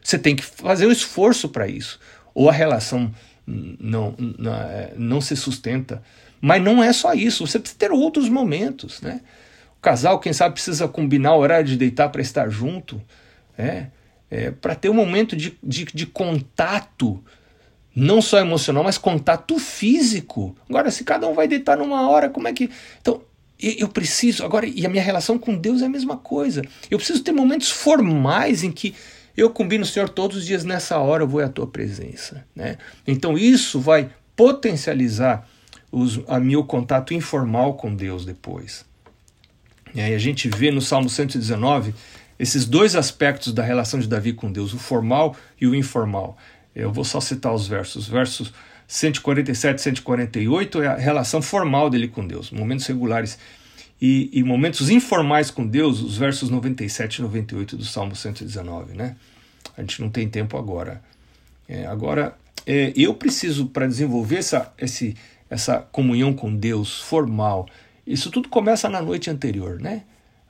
Você 0.02 0.18
tem 0.18 0.36
que 0.36 0.44
fazer 0.44 0.86
um 0.86 0.92
esforço 0.92 1.48
para 1.48 1.66
isso. 1.66 1.98
Ou 2.34 2.48
a 2.48 2.52
relação 2.52 3.10
não, 3.48 4.14
não, 4.18 4.54
é, 4.54 4.92
não 4.96 5.20
se 5.20 5.34
sustenta. 5.34 6.02
Mas 6.40 6.62
não 6.62 6.82
é 6.82 6.92
só 6.92 7.14
isso, 7.14 7.46
você 7.46 7.58
precisa 7.58 7.78
ter 7.78 7.90
outros 7.90 8.28
momentos. 8.28 9.00
Né? 9.00 9.20
O 9.78 9.80
casal, 9.80 10.20
quem 10.20 10.32
sabe, 10.32 10.54
precisa 10.54 10.86
combinar 10.86 11.34
o 11.34 11.40
horário 11.40 11.66
de 11.66 11.76
deitar 11.76 12.10
para 12.10 12.20
estar 12.20 12.48
junto. 12.48 13.00
É, 13.56 13.86
é, 14.30 14.50
para 14.50 14.74
ter 14.74 14.88
um 14.88 14.94
momento 14.94 15.34
de, 15.34 15.58
de, 15.62 15.84
de 15.86 16.06
contato 16.06 17.22
não 17.94 18.22
só 18.22 18.38
emocional, 18.38 18.84
mas 18.84 18.96
contato 18.98 19.58
físico. 19.58 20.56
Agora, 20.68 20.90
se 20.90 21.02
cada 21.02 21.26
um 21.26 21.34
vai 21.34 21.48
deitar 21.48 21.76
numa 21.76 22.08
hora, 22.08 22.30
como 22.30 22.46
é 22.46 22.52
que. 22.52 22.70
Então, 23.00 23.22
eu 23.58 23.88
preciso. 23.88 24.44
Agora, 24.44 24.66
e 24.66 24.86
a 24.86 24.88
minha 24.88 25.02
relação 25.02 25.36
com 25.36 25.56
Deus 25.56 25.82
é 25.82 25.86
a 25.86 25.88
mesma 25.88 26.16
coisa. 26.16 26.62
Eu 26.88 26.98
preciso 26.98 27.24
ter 27.24 27.32
momentos 27.32 27.70
formais 27.70 28.62
em 28.62 28.70
que 28.70 28.94
eu 29.40 29.50
combino, 29.50 29.84
Senhor, 29.84 30.08
todos 30.08 30.38
os 30.38 30.46
dias 30.46 30.64
nessa 30.64 30.98
hora 30.98 31.22
eu 31.22 31.28
vou 31.28 31.40
à 31.40 31.48
tua 31.48 31.66
presença. 31.66 32.44
Né? 32.56 32.76
Então, 33.06 33.38
isso 33.38 33.78
vai 33.80 34.10
potencializar 34.34 35.48
os, 35.92 36.20
a 36.26 36.40
meu 36.40 36.64
contato 36.64 37.14
informal 37.14 37.74
com 37.74 37.94
Deus 37.94 38.24
depois. 38.24 38.84
E 39.94 40.00
aí 40.00 40.14
a 40.14 40.18
gente 40.18 40.48
vê 40.48 40.70
no 40.70 40.80
Salmo 40.80 41.08
119 41.08 41.94
esses 42.38 42.64
dois 42.64 42.94
aspectos 42.94 43.52
da 43.52 43.62
relação 43.62 43.98
de 43.98 44.06
Davi 44.06 44.32
com 44.32 44.50
Deus, 44.50 44.72
o 44.72 44.78
formal 44.78 45.36
e 45.60 45.66
o 45.66 45.74
informal. 45.74 46.36
Eu 46.74 46.92
vou 46.92 47.04
só 47.04 47.20
citar 47.20 47.52
os 47.52 47.66
versos. 47.66 48.08
Versos 48.08 48.52
147 48.86 49.78
e 49.78 49.82
148 49.82 50.82
é 50.82 50.86
a 50.86 50.96
relação 50.96 51.42
formal 51.42 51.90
dele 51.90 52.08
com 52.08 52.26
Deus, 52.26 52.50
momentos 52.50 52.86
regulares. 52.86 53.38
E, 54.00 54.30
e, 54.32 54.44
momentos 54.44 54.90
informais 54.90 55.50
com 55.50 55.66
Deus, 55.66 56.00
os 56.00 56.16
versos 56.16 56.50
97 56.50 57.16
e 57.16 57.22
98 57.22 57.76
do 57.76 57.84
Salmo 57.84 58.14
119. 58.14 58.96
Né? 58.96 59.16
A 59.78 59.80
gente 59.80 60.02
não 60.02 60.10
tem 60.10 60.28
tempo 60.28 60.58
agora. 60.58 61.00
É, 61.68 61.86
agora, 61.86 62.36
é, 62.66 62.92
eu 62.96 63.14
preciso, 63.14 63.66
para 63.66 63.86
desenvolver 63.86 64.38
essa, 64.38 64.74
esse, 64.76 65.16
essa 65.48 65.78
comunhão 65.78 66.34
com 66.34 66.54
Deus 66.54 67.00
formal, 67.00 67.68
isso 68.04 68.28
tudo 68.28 68.48
começa 68.48 68.88
na 68.88 69.00
noite 69.00 69.30
anterior, 69.30 69.80
né? 69.80 70.02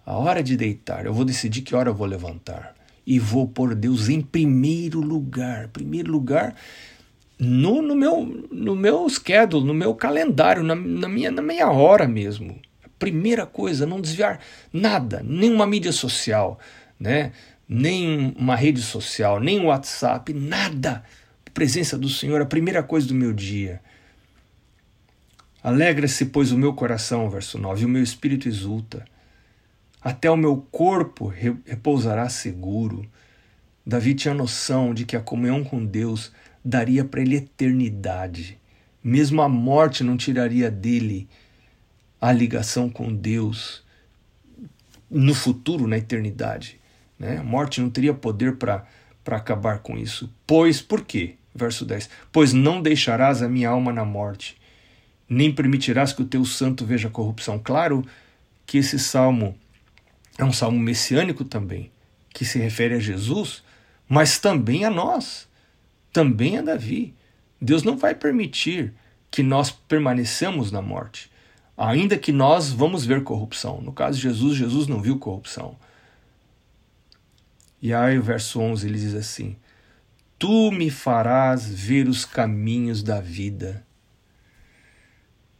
A 0.06 0.16
hora 0.16 0.42
de 0.42 0.56
deitar, 0.56 1.04
eu 1.04 1.12
vou 1.12 1.26
decidir 1.26 1.60
que 1.60 1.74
hora 1.74 1.90
eu 1.90 1.94
vou 1.94 2.06
levantar 2.06 2.74
e 3.06 3.18
vou 3.18 3.46
pôr 3.46 3.74
Deus 3.74 4.08
em 4.08 4.22
primeiro 4.22 5.00
lugar. 5.00 5.68
Primeiro 5.68 6.10
lugar 6.10 6.54
no, 7.38 7.82
no, 7.82 7.94
meu, 7.94 8.46
no 8.50 8.74
meu 8.74 9.06
schedule, 9.10 9.66
no 9.66 9.74
meu 9.74 9.94
calendário, 9.94 10.62
na, 10.62 10.74
na, 10.74 11.08
minha, 11.08 11.30
na 11.30 11.42
minha 11.42 11.70
hora 11.70 12.08
mesmo. 12.08 12.58
Primeira 12.98 13.44
coisa, 13.44 13.86
não 13.86 14.00
desviar 14.00 14.40
nada, 14.72 15.22
nenhuma 15.22 15.66
mídia 15.66 15.92
social, 15.92 16.58
né? 16.98 17.32
Nem 17.68 18.34
uma 18.36 18.56
rede 18.56 18.80
social, 18.80 19.40
nem 19.40 19.64
WhatsApp, 19.64 20.32
nada. 20.32 21.04
Presença 21.52 21.98
do 21.98 22.08
Senhor, 22.08 22.40
a 22.40 22.46
primeira 22.46 22.82
coisa 22.82 23.06
do 23.06 23.14
meu 23.14 23.32
dia. 23.32 23.80
Alegra-se, 25.62 26.26
pois, 26.26 26.52
o 26.52 26.58
meu 26.58 26.72
coração, 26.72 27.28
verso 27.28 27.58
9, 27.58 27.82
e 27.82 27.84
o 27.84 27.88
meu 27.88 28.02
espírito 28.02 28.48
exulta 28.48 29.04
até 30.00 30.30
o 30.30 30.36
meu 30.36 30.56
corpo 30.70 31.26
repousará 31.26 32.28
seguro. 32.28 33.08
Davi 33.84 34.14
tinha 34.14 34.34
noção 34.34 34.94
de 34.94 35.04
que 35.04 35.16
a 35.16 35.20
comunhão 35.20 35.64
com 35.64 35.84
Deus 35.84 36.32
daria 36.64 37.04
para 37.04 37.20
ele 37.20 37.36
eternidade. 37.36 38.58
Mesmo 39.02 39.42
a 39.42 39.48
morte 39.48 40.04
não 40.04 40.16
tiraria 40.16 40.70
dele 40.70 41.28
a 42.20 42.32
ligação 42.32 42.88
com 42.88 43.12
Deus 43.12 43.82
no 45.10 45.34
futuro, 45.34 45.86
na 45.86 45.98
eternidade. 45.98 46.77
Né? 47.18 47.38
A 47.38 47.42
morte 47.42 47.80
não 47.80 47.90
teria 47.90 48.14
poder 48.14 48.56
para 48.56 48.86
acabar 49.26 49.80
com 49.80 49.98
isso. 49.98 50.32
Pois, 50.46 50.80
por 50.80 51.04
quê? 51.04 51.34
Verso 51.54 51.84
10: 51.84 52.08
Pois 52.30 52.52
não 52.52 52.80
deixarás 52.80 53.42
a 53.42 53.48
minha 53.48 53.70
alma 53.70 53.92
na 53.92 54.04
morte, 54.04 54.56
nem 55.28 55.52
permitirás 55.52 56.12
que 56.12 56.22
o 56.22 56.26
teu 56.26 56.44
santo 56.44 56.86
veja 56.86 57.10
corrupção. 57.10 57.58
Claro 57.58 58.06
que 58.64 58.78
esse 58.78 58.98
salmo 58.98 59.58
é 60.38 60.44
um 60.44 60.52
salmo 60.52 60.78
messiânico 60.78 61.44
também, 61.44 61.90
que 62.32 62.44
se 62.44 62.58
refere 62.58 62.94
a 62.94 63.00
Jesus, 63.00 63.62
mas 64.08 64.38
também 64.38 64.84
a 64.84 64.90
nós, 64.90 65.48
também 66.12 66.58
a 66.58 66.62
Davi. 66.62 67.14
Deus 67.60 67.82
não 67.82 67.96
vai 67.96 68.14
permitir 68.14 68.94
que 69.30 69.42
nós 69.42 69.70
permaneçamos 69.70 70.70
na 70.70 70.80
morte, 70.80 71.28
ainda 71.76 72.16
que 72.16 72.30
nós 72.30 72.70
vamos 72.70 73.04
ver 73.04 73.24
corrupção. 73.24 73.80
No 73.80 73.92
caso 73.92 74.16
de 74.16 74.22
Jesus, 74.22 74.56
Jesus 74.56 74.86
não 74.86 75.02
viu 75.02 75.18
corrupção. 75.18 75.76
E 77.80 77.94
aí 77.94 78.18
o 78.18 78.22
verso 78.22 78.60
11 78.60 78.86
ele 78.86 78.98
diz 78.98 79.14
assim: 79.14 79.56
Tu 80.38 80.70
me 80.70 80.90
farás 80.90 81.68
ver 81.68 82.08
os 82.08 82.24
caminhos 82.24 83.02
da 83.02 83.20
vida. 83.20 83.86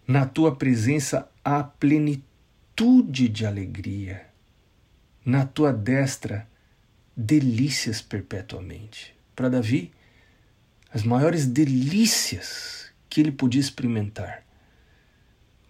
Na 0.07 0.25
tua 0.25 0.57
presença 0.57 1.29
há 1.45 1.63
plenitude 1.63 3.29
de 3.29 3.45
alegria 3.45 4.29
na 5.29 5.45
tua 5.45 5.75
destra 5.75 6.49
delícias 7.15 8.01
perpetuamente. 8.01 9.15
Para 9.37 9.51
Davi, 9.51 9.93
as 10.91 11.03
maiores 11.03 11.45
delícias 11.45 12.91
que 13.11 13.21
ele 13.21 13.31
podia 13.31 13.61
experimentar, 13.61 14.43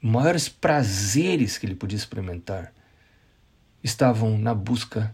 maiores 0.00 0.48
prazeres 0.48 1.58
que 1.58 1.66
ele 1.66 1.74
podia 1.74 1.96
experimentar, 1.96 2.72
estavam 3.82 4.38
na 4.38 4.54
busca 4.54 5.12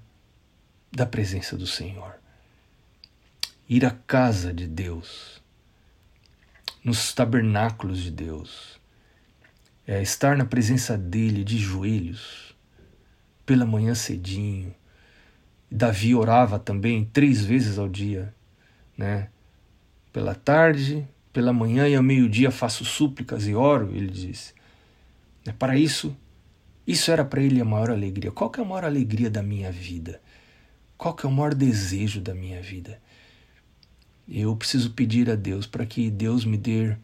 da 0.95 1.05
presença 1.05 1.57
do 1.57 1.67
Senhor. 1.67 2.15
Ir 3.69 3.85
à 3.85 3.91
casa 3.91 4.55
de 4.55 4.65
Deus, 4.67 5.43
nos 6.85 7.13
tabernáculos 7.13 8.01
de 8.01 8.13
Deus, 8.13 8.81
é 9.87 10.01
estar 10.01 10.37
na 10.37 10.45
presença 10.45 10.97
dele 10.97 11.43
de 11.43 11.59
joelhos, 11.59 12.55
pela 13.45 13.67
manhã 13.67 13.95
cedinho. 13.95 14.73
Davi 15.69 16.15
orava 16.15 16.59
também 16.59 17.05
três 17.05 17.45
vezes 17.45 17.77
ao 17.77 17.89
dia, 17.89 18.33
né? 18.97 19.29
Pela 20.13 20.35
tarde, 20.35 21.07
pela 21.33 21.53
manhã 21.53 21.89
e 21.89 21.97
ao 21.97 22.03
meio-dia 22.03 22.53
faço 22.53 22.85
súplicas 22.85 23.49
e 23.49 23.55
oro, 23.55 23.91
ele 23.93 24.07
diz. 24.07 24.55
É 25.45 25.51
para 25.51 25.77
isso, 25.77 26.17
isso 26.87 27.11
era 27.11 27.25
para 27.25 27.43
ele 27.43 27.61
a 27.61 27.65
maior 27.65 27.91
alegria. 27.91 28.31
Qual 28.31 28.49
que 28.49 28.61
é 28.61 28.63
a 28.63 28.67
maior 28.67 28.85
alegria 28.85 29.29
da 29.29 29.43
minha 29.43 29.73
vida? 29.73 30.21
Qual 31.05 31.13
que 31.13 31.27
é 31.27 31.29
o 31.29 31.33
maior 31.33 31.55
desejo 31.55 32.19
da 32.19 32.35
minha 32.35 32.63
vida? 32.63 32.99
Eu 34.27 34.57
preciso 34.57 34.91
pedir 34.93 35.29
a 35.29 35.35
Deus 35.35 35.67
para 35.67 35.85
que 35.85 36.11
Deus 36.11 36.47
me 36.47 36.57
dê 36.57 36.97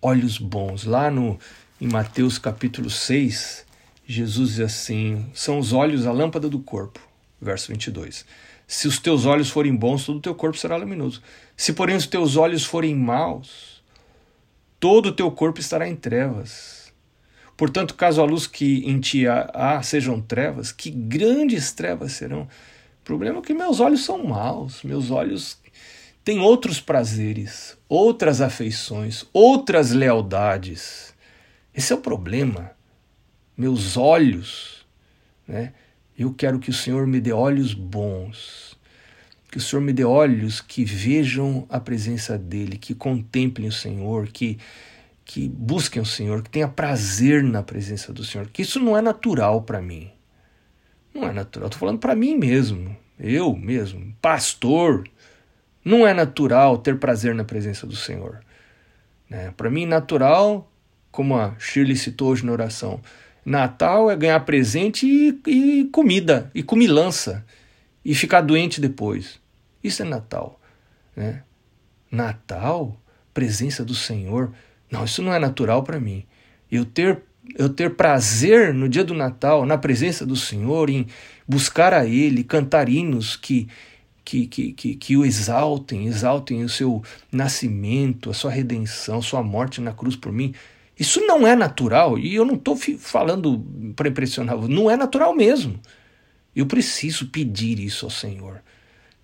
olhos 0.00 0.38
bons. 0.38 0.84
Lá 0.84 1.10
no 1.10 1.36
em 1.80 1.88
Mateus 1.88 2.38
capítulo 2.38 2.88
6, 2.88 3.66
Jesus 4.06 4.50
diz 4.50 4.60
assim: 4.60 5.28
são 5.34 5.58
os 5.58 5.72
olhos 5.72 6.06
a 6.06 6.12
lâmpada 6.12 6.48
do 6.48 6.60
corpo. 6.60 7.00
Verso 7.40 7.72
22. 7.72 8.24
Se 8.68 8.86
os 8.86 9.00
teus 9.00 9.26
olhos 9.26 9.50
forem 9.50 9.74
bons, 9.74 10.06
todo 10.06 10.18
o 10.18 10.22
teu 10.22 10.34
corpo 10.36 10.56
será 10.56 10.76
luminoso. 10.76 11.20
Se, 11.56 11.72
porém, 11.72 11.96
os 11.96 12.06
teus 12.06 12.36
olhos 12.36 12.64
forem 12.64 12.94
maus, 12.94 13.82
todo 14.78 15.06
o 15.06 15.12
teu 15.12 15.28
corpo 15.32 15.58
estará 15.58 15.88
em 15.88 15.96
trevas. 15.96 16.92
Portanto, 17.56 17.94
caso 17.94 18.22
a 18.22 18.24
luz 18.24 18.46
que 18.46 18.88
em 18.88 19.00
ti 19.00 19.26
há, 19.26 19.82
sejam 19.82 20.20
trevas, 20.20 20.70
que 20.70 20.88
grandes 20.88 21.72
trevas 21.72 22.12
serão. 22.12 22.46
O 23.04 23.12
problema 23.14 23.40
é 23.40 23.42
que 23.42 23.52
meus 23.52 23.80
olhos 23.80 24.02
são 24.02 24.24
maus, 24.24 24.82
meus 24.82 25.10
olhos 25.10 25.58
têm 26.24 26.40
outros 26.40 26.80
prazeres, 26.80 27.76
outras 27.86 28.40
afeições, 28.40 29.26
outras 29.30 29.90
lealdades. 29.90 31.14
Esse 31.74 31.92
é 31.92 31.96
o 31.96 32.00
problema. 32.00 32.70
Meus 33.54 33.98
olhos, 33.98 34.86
né? 35.46 35.74
Eu 36.18 36.32
quero 36.32 36.58
que 36.58 36.70
o 36.70 36.72
Senhor 36.72 37.06
me 37.06 37.20
dê 37.20 37.30
olhos 37.30 37.74
bons, 37.74 38.74
que 39.50 39.58
o 39.58 39.60
Senhor 39.60 39.82
me 39.82 39.92
dê 39.92 40.04
olhos 40.04 40.62
que 40.62 40.82
vejam 40.82 41.66
a 41.68 41.78
presença 41.78 42.38
dEle, 42.38 42.78
que 42.78 42.94
contemplem 42.94 43.68
o 43.68 43.72
Senhor, 43.72 44.28
que, 44.28 44.56
que 45.26 45.46
busquem 45.46 46.00
o 46.00 46.06
Senhor, 46.06 46.42
que 46.42 46.48
tenha 46.48 46.68
prazer 46.68 47.42
na 47.42 47.62
presença 47.62 48.14
do 48.14 48.24
Senhor, 48.24 48.48
que 48.48 48.62
isso 48.62 48.80
não 48.80 48.96
é 48.96 49.02
natural 49.02 49.60
para 49.60 49.82
mim. 49.82 50.13
Não 51.14 51.28
é 51.28 51.32
natural, 51.32 51.68
estou 51.68 51.78
falando 51.78 52.00
para 52.00 52.16
mim 52.16 52.36
mesmo, 52.36 52.96
eu 53.18 53.54
mesmo, 53.54 54.14
pastor. 54.20 55.08
Não 55.84 56.06
é 56.06 56.12
natural 56.12 56.78
ter 56.78 56.98
prazer 56.98 57.34
na 57.34 57.44
presença 57.44 57.86
do 57.86 57.94
Senhor. 57.94 58.40
Né? 59.28 59.52
Para 59.56 59.70
mim, 59.70 59.86
natural, 59.86 60.70
como 61.10 61.36
a 61.36 61.54
Shirley 61.58 61.96
citou 61.96 62.30
hoje 62.30 62.44
na 62.44 62.52
oração, 62.52 63.00
Natal 63.44 64.10
é 64.10 64.16
ganhar 64.16 64.40
presente 64.40 65.06
e, 65.06 65.40
e 65.46 65.84
comida, 65.92 66.50
e 66.54 66.62
comilança, 66.62 67.44
e 68.04 68.14
ficar 68.14 68.40
doente 68.40 68.80
depois. 68.80 69.38
Isso 69.82 70.02
é 70.02 70.04
Natal. 70.04 70.58
Né? 71.14 71.42
Natal, 72.10 72.98
presença 73.32 73.84
do 73.84 73.94
Senhor, 73.94 74.52
não, 74.90 75.04
isso 75.04 75.22
não 75.22 75.32
é 75.32 75.38
natural 75.38 75.82
para 75.82 76.00
mim. 76.00 76.24
Eu 76.70 76.84
ter, 76.84 77.22
eu 77.56 77.68
ter 77.68 77.94
prazer 77.94 78.72
no 78.72 78.88
dia 78.88 79.04
do 79.04 79.14
Natal, 79.14 79.66
na 79.66 79.76
presença 79.76 80.24
do 80.24 80.36
Senhor, 80.36 80.88
em 80.88 81.06
buscar 81.46 81.92
a 81.92 82.06
Ele, 82.06 82.42
cantar 82.42 82.88
hinos 82.88 83.36
que, 83.36 83.68
que, 84.24 84.46
que, 84.46 84.72
que, 84.72 84.94
que 84.96 85.16
o 85.16 85.24
exaltem, 85.24 86.06
exaltem 86.06 86.64
o 86.64 86.68
seu 86.68 87.02
nascimento, 87.30 88.30
a 88.30 88.34
sua 88.34 88.50
redenção, 88.50 89.18
a 89.18 89.22
sua 89.22 89.42
morte 89.42 89.80
na 89.80 89.92
cruz 89.92 90.16
por 90.16 90.32
mim. 90.32 90.54
Isso 90.98 91.20
não 91.20 91.46
é 91.46 91.54
natural, 91.54 92.18
e 92.18 92.34
eu 92.34 92.44
não 92.44 92.54
estou 92.54 92.76
falando 92.76 93.64
para 93.96 94.08
impressionar, 94.08 94.56
não 94.56 94.90
é 94.90 94.96
natural 94.96 95.34
mesmo. 95.34 95.78
Eu 96.54 96.66
preciso 96.66 97.26
pedir 97.26 97.80
isso 97.80 98.06
ao 98.06 98.10
Senhor. 98.10 98.62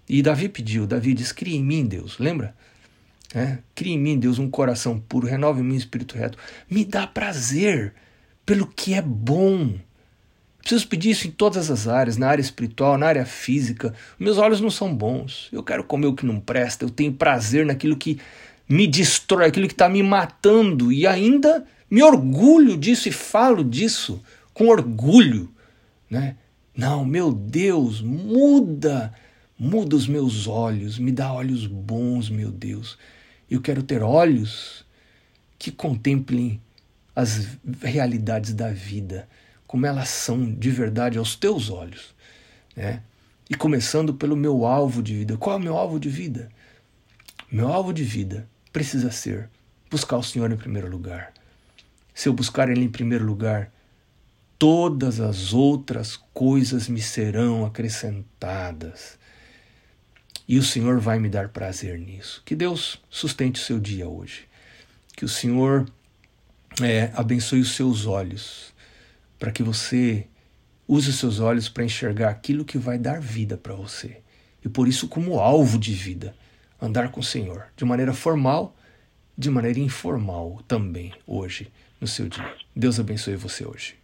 E 0.08 0.20
Davi 0.20 0.48
pediu, 0.48 0.86
Davi 0.86 1.14
diz: 1.14 1.30
cria 1.30 1.56
em 1.56 1.62
mim, 1.62 1.86
Deus, 1.86 2.18
lembra? 2.18 2.54
É, 3.32 3.58
cria 3.76 3.94
em 3.94 3.98
mim, 3.98 4.18
Deus, 4.18 4.40
um 4.40 4.50
coração 4.50 4.98
puro, 4.98 5.28
renove 5.28 5.60
em 5.60 5.64
mim 5.64 5.76
espírito 5.76 6.16
reto. 6.16 6.36
Me 6.68 6.84
dá 6.84 7.06
prazer 7.06 7.94
pelo 8.50 8.66
que 8.66 8.94
é 8.94 9.00
bom. 9.00 9.76
Preciso 10.58 10.88
pedir 10.88 11.10
isso 11.10 11.28
em 11.28 11.30
todas 11.30 11.70
as 11.70 11.86
áreas, 11.86 12.16
na 12.16 12.26
área 12.26 12.42
espiritual, 12.42 12.98
na 12.98 13.06
área 13.06 13.24
física. 13.24 13.94
Meus 14.18 14.38
olhos 14.38 14.60
não 14.60 14.70
são 14.70 14.92
bons. 14.92 15.48
Eu 15.52 15.62
quero 15.62 15.84
comer 15.84 16.08
o 16.08 16.16
que 16.16 16.26
não 16.26 16.40
presta. 16.40 16.84
Eu 16.84 16.90
tenho 16.90 17.12
prazer 17.12 17.64
naquilo 17.64 17.96
que 17.96 18.18
me 18.68 18.88
destrói, 18.88 19.46
aquilo 19.46 19.68
que 19.68 19.72
está 19.72 19.88
me 19.88 20.02
matando, 20.02 20.90
e 20.90 21.06
ainda 21.06 21.64
me 21.88 22.02
orgulho 22.02 22.76
disso 22.76 23.08
e 23.08 23.12
falo 23.12 23.62
disso 23.62 24.20
com 24.52 24.66
orgulho. 24.66 25.48
Né? 26.10 26.34
Não, 26.76 27.04
meu 27.04 27.30
Deus, 27.30 28.02
muda, 28.02 29.14
muda 29.56 29.94
os 29.94 30.08
meus 30.08 30.48
olhos, 30.48 30.98
me 30.98 31.12
dá 31.12 31.32
olhos 31.32 31.68
bons, 31.68 32.28
meu 32.28 32.50
Deus. 32.50 32.98
Eu 33.48 33.60
quero 33.60 33.80
ter 33.80 34.02
olhos 34.02 34.84
que 35.56 35.70
contemplem 35.70 36.60
as 37.20 37.46
realidades 37.82 38.54
da 38.54 38.70
vida, 38.70 39.28
como 39.66 39.86
elas 39.86 40.08
são 40.08 40.52
de 40.52 40.70
verdade 40.70 41.18
aos 41.18 41.36
teus 41.36 41.70
olhos. 41.70 42.14
Né? 42.74 43.02
E 43.48 43.54
começando 43.54 44.14
pelo 44.14 44.36
meu 44.36 44.64
alvo 44.64 45.02
de 45.02 45.14
vida. 45.14 45.36
Qual 45.36 45.56
é 45.56 45.58
o 45.58 45.62
meu 45.62 45.76
alvo 45.76 46.00
de 46.00 46.08
vida? 46.08 46.50
Meu 47.50 47.68
alvo 47.68 47.92
de 47.92 48.04
vida 48.04 48.48
precisa 48.72 49.10
ser 49.10 49.50
buscar 49.90 50.16
o 50.16 50.22
Senhor 50.22 50.50
em 50.50 50.56
primeiro 50.56 50.88
lugar. 50.88 51.32
Se 52.14 52.28
eu 52.28 52.32
buscar 52.32 52.68
Ele 52.68 52.84
em 52.84 52.90
primeiro 52.90 53.24
lugar, 53.24 53.72
todas 54.58 55.20
as 55.20 55.52
outras 55.52 56.16
coisas 56.32 56.88
me 56.88 57.00
serão 57.00 57.64
acrescentadas. 57.66 59.18
E 60.46 60.58
o 60.58 60.62
Senhor 60.62 60.98
vai 61.00 61.18
me 61.18 61.28
dar 61.28 61.48
prazer 61.48 61.98
nisso. 61.98 62.42
Que 62.44 62.54
Deus 62.54 63.00
sustente 63.08 63.60
o 63.60 63.64
seu 63.64 63.78
dia 63.78 64.08
hoje. 64.08 64.48
Que 65.16 65.24
o 65.24 65.28
Senhor 65.28 65.86
é, 66.82 67.12
abençoe 67.14 67.60
os 67.60 67.74
seus 67.74 68.06
olhos, 68.06 68.72
para 69.38 69.50
que 69.50 69.62
você 69.62 70.26
use 70.86 71.10
os 71.10 71.16
seus 71.16 71.40
olhos 71.40 71.68
para 71.68 71.84
enxergar 71.84 72.30
aquilo 72.30 72.64
que 72.64 72.78
vai 72.78 72.98
dar 72.98 73.20
vida 73.20 73.56
para 73.56 73.74
você. 73.74 74.18
E 74.64 74.68
por 74.68 74.88
isso, 74.88 75.08
como 75.08 75.38
alvo 75.38 75.78
de 75.78 75.92
vida 75.92 76.34
andar 76.80 77.10
com 77.10 77.20
o 77.20 77.24
Senhor, 77.24 77.66
de 77.76 77.84
maneira 77.84 78.12
formal, 78.12 78.76
de 79.36 79.50
maneira 79.50 79.78
informal 79.78 80.60
também, 80.66 81.12
hoje, 81.26 81.70
no 82.00 82.06
seu 82.06 82.28
dia. 82.28 82.54
Deus 82.74 82.98
abençoe 82.98 83.36
você 83.36 83.64
hoje. 83.64 83.99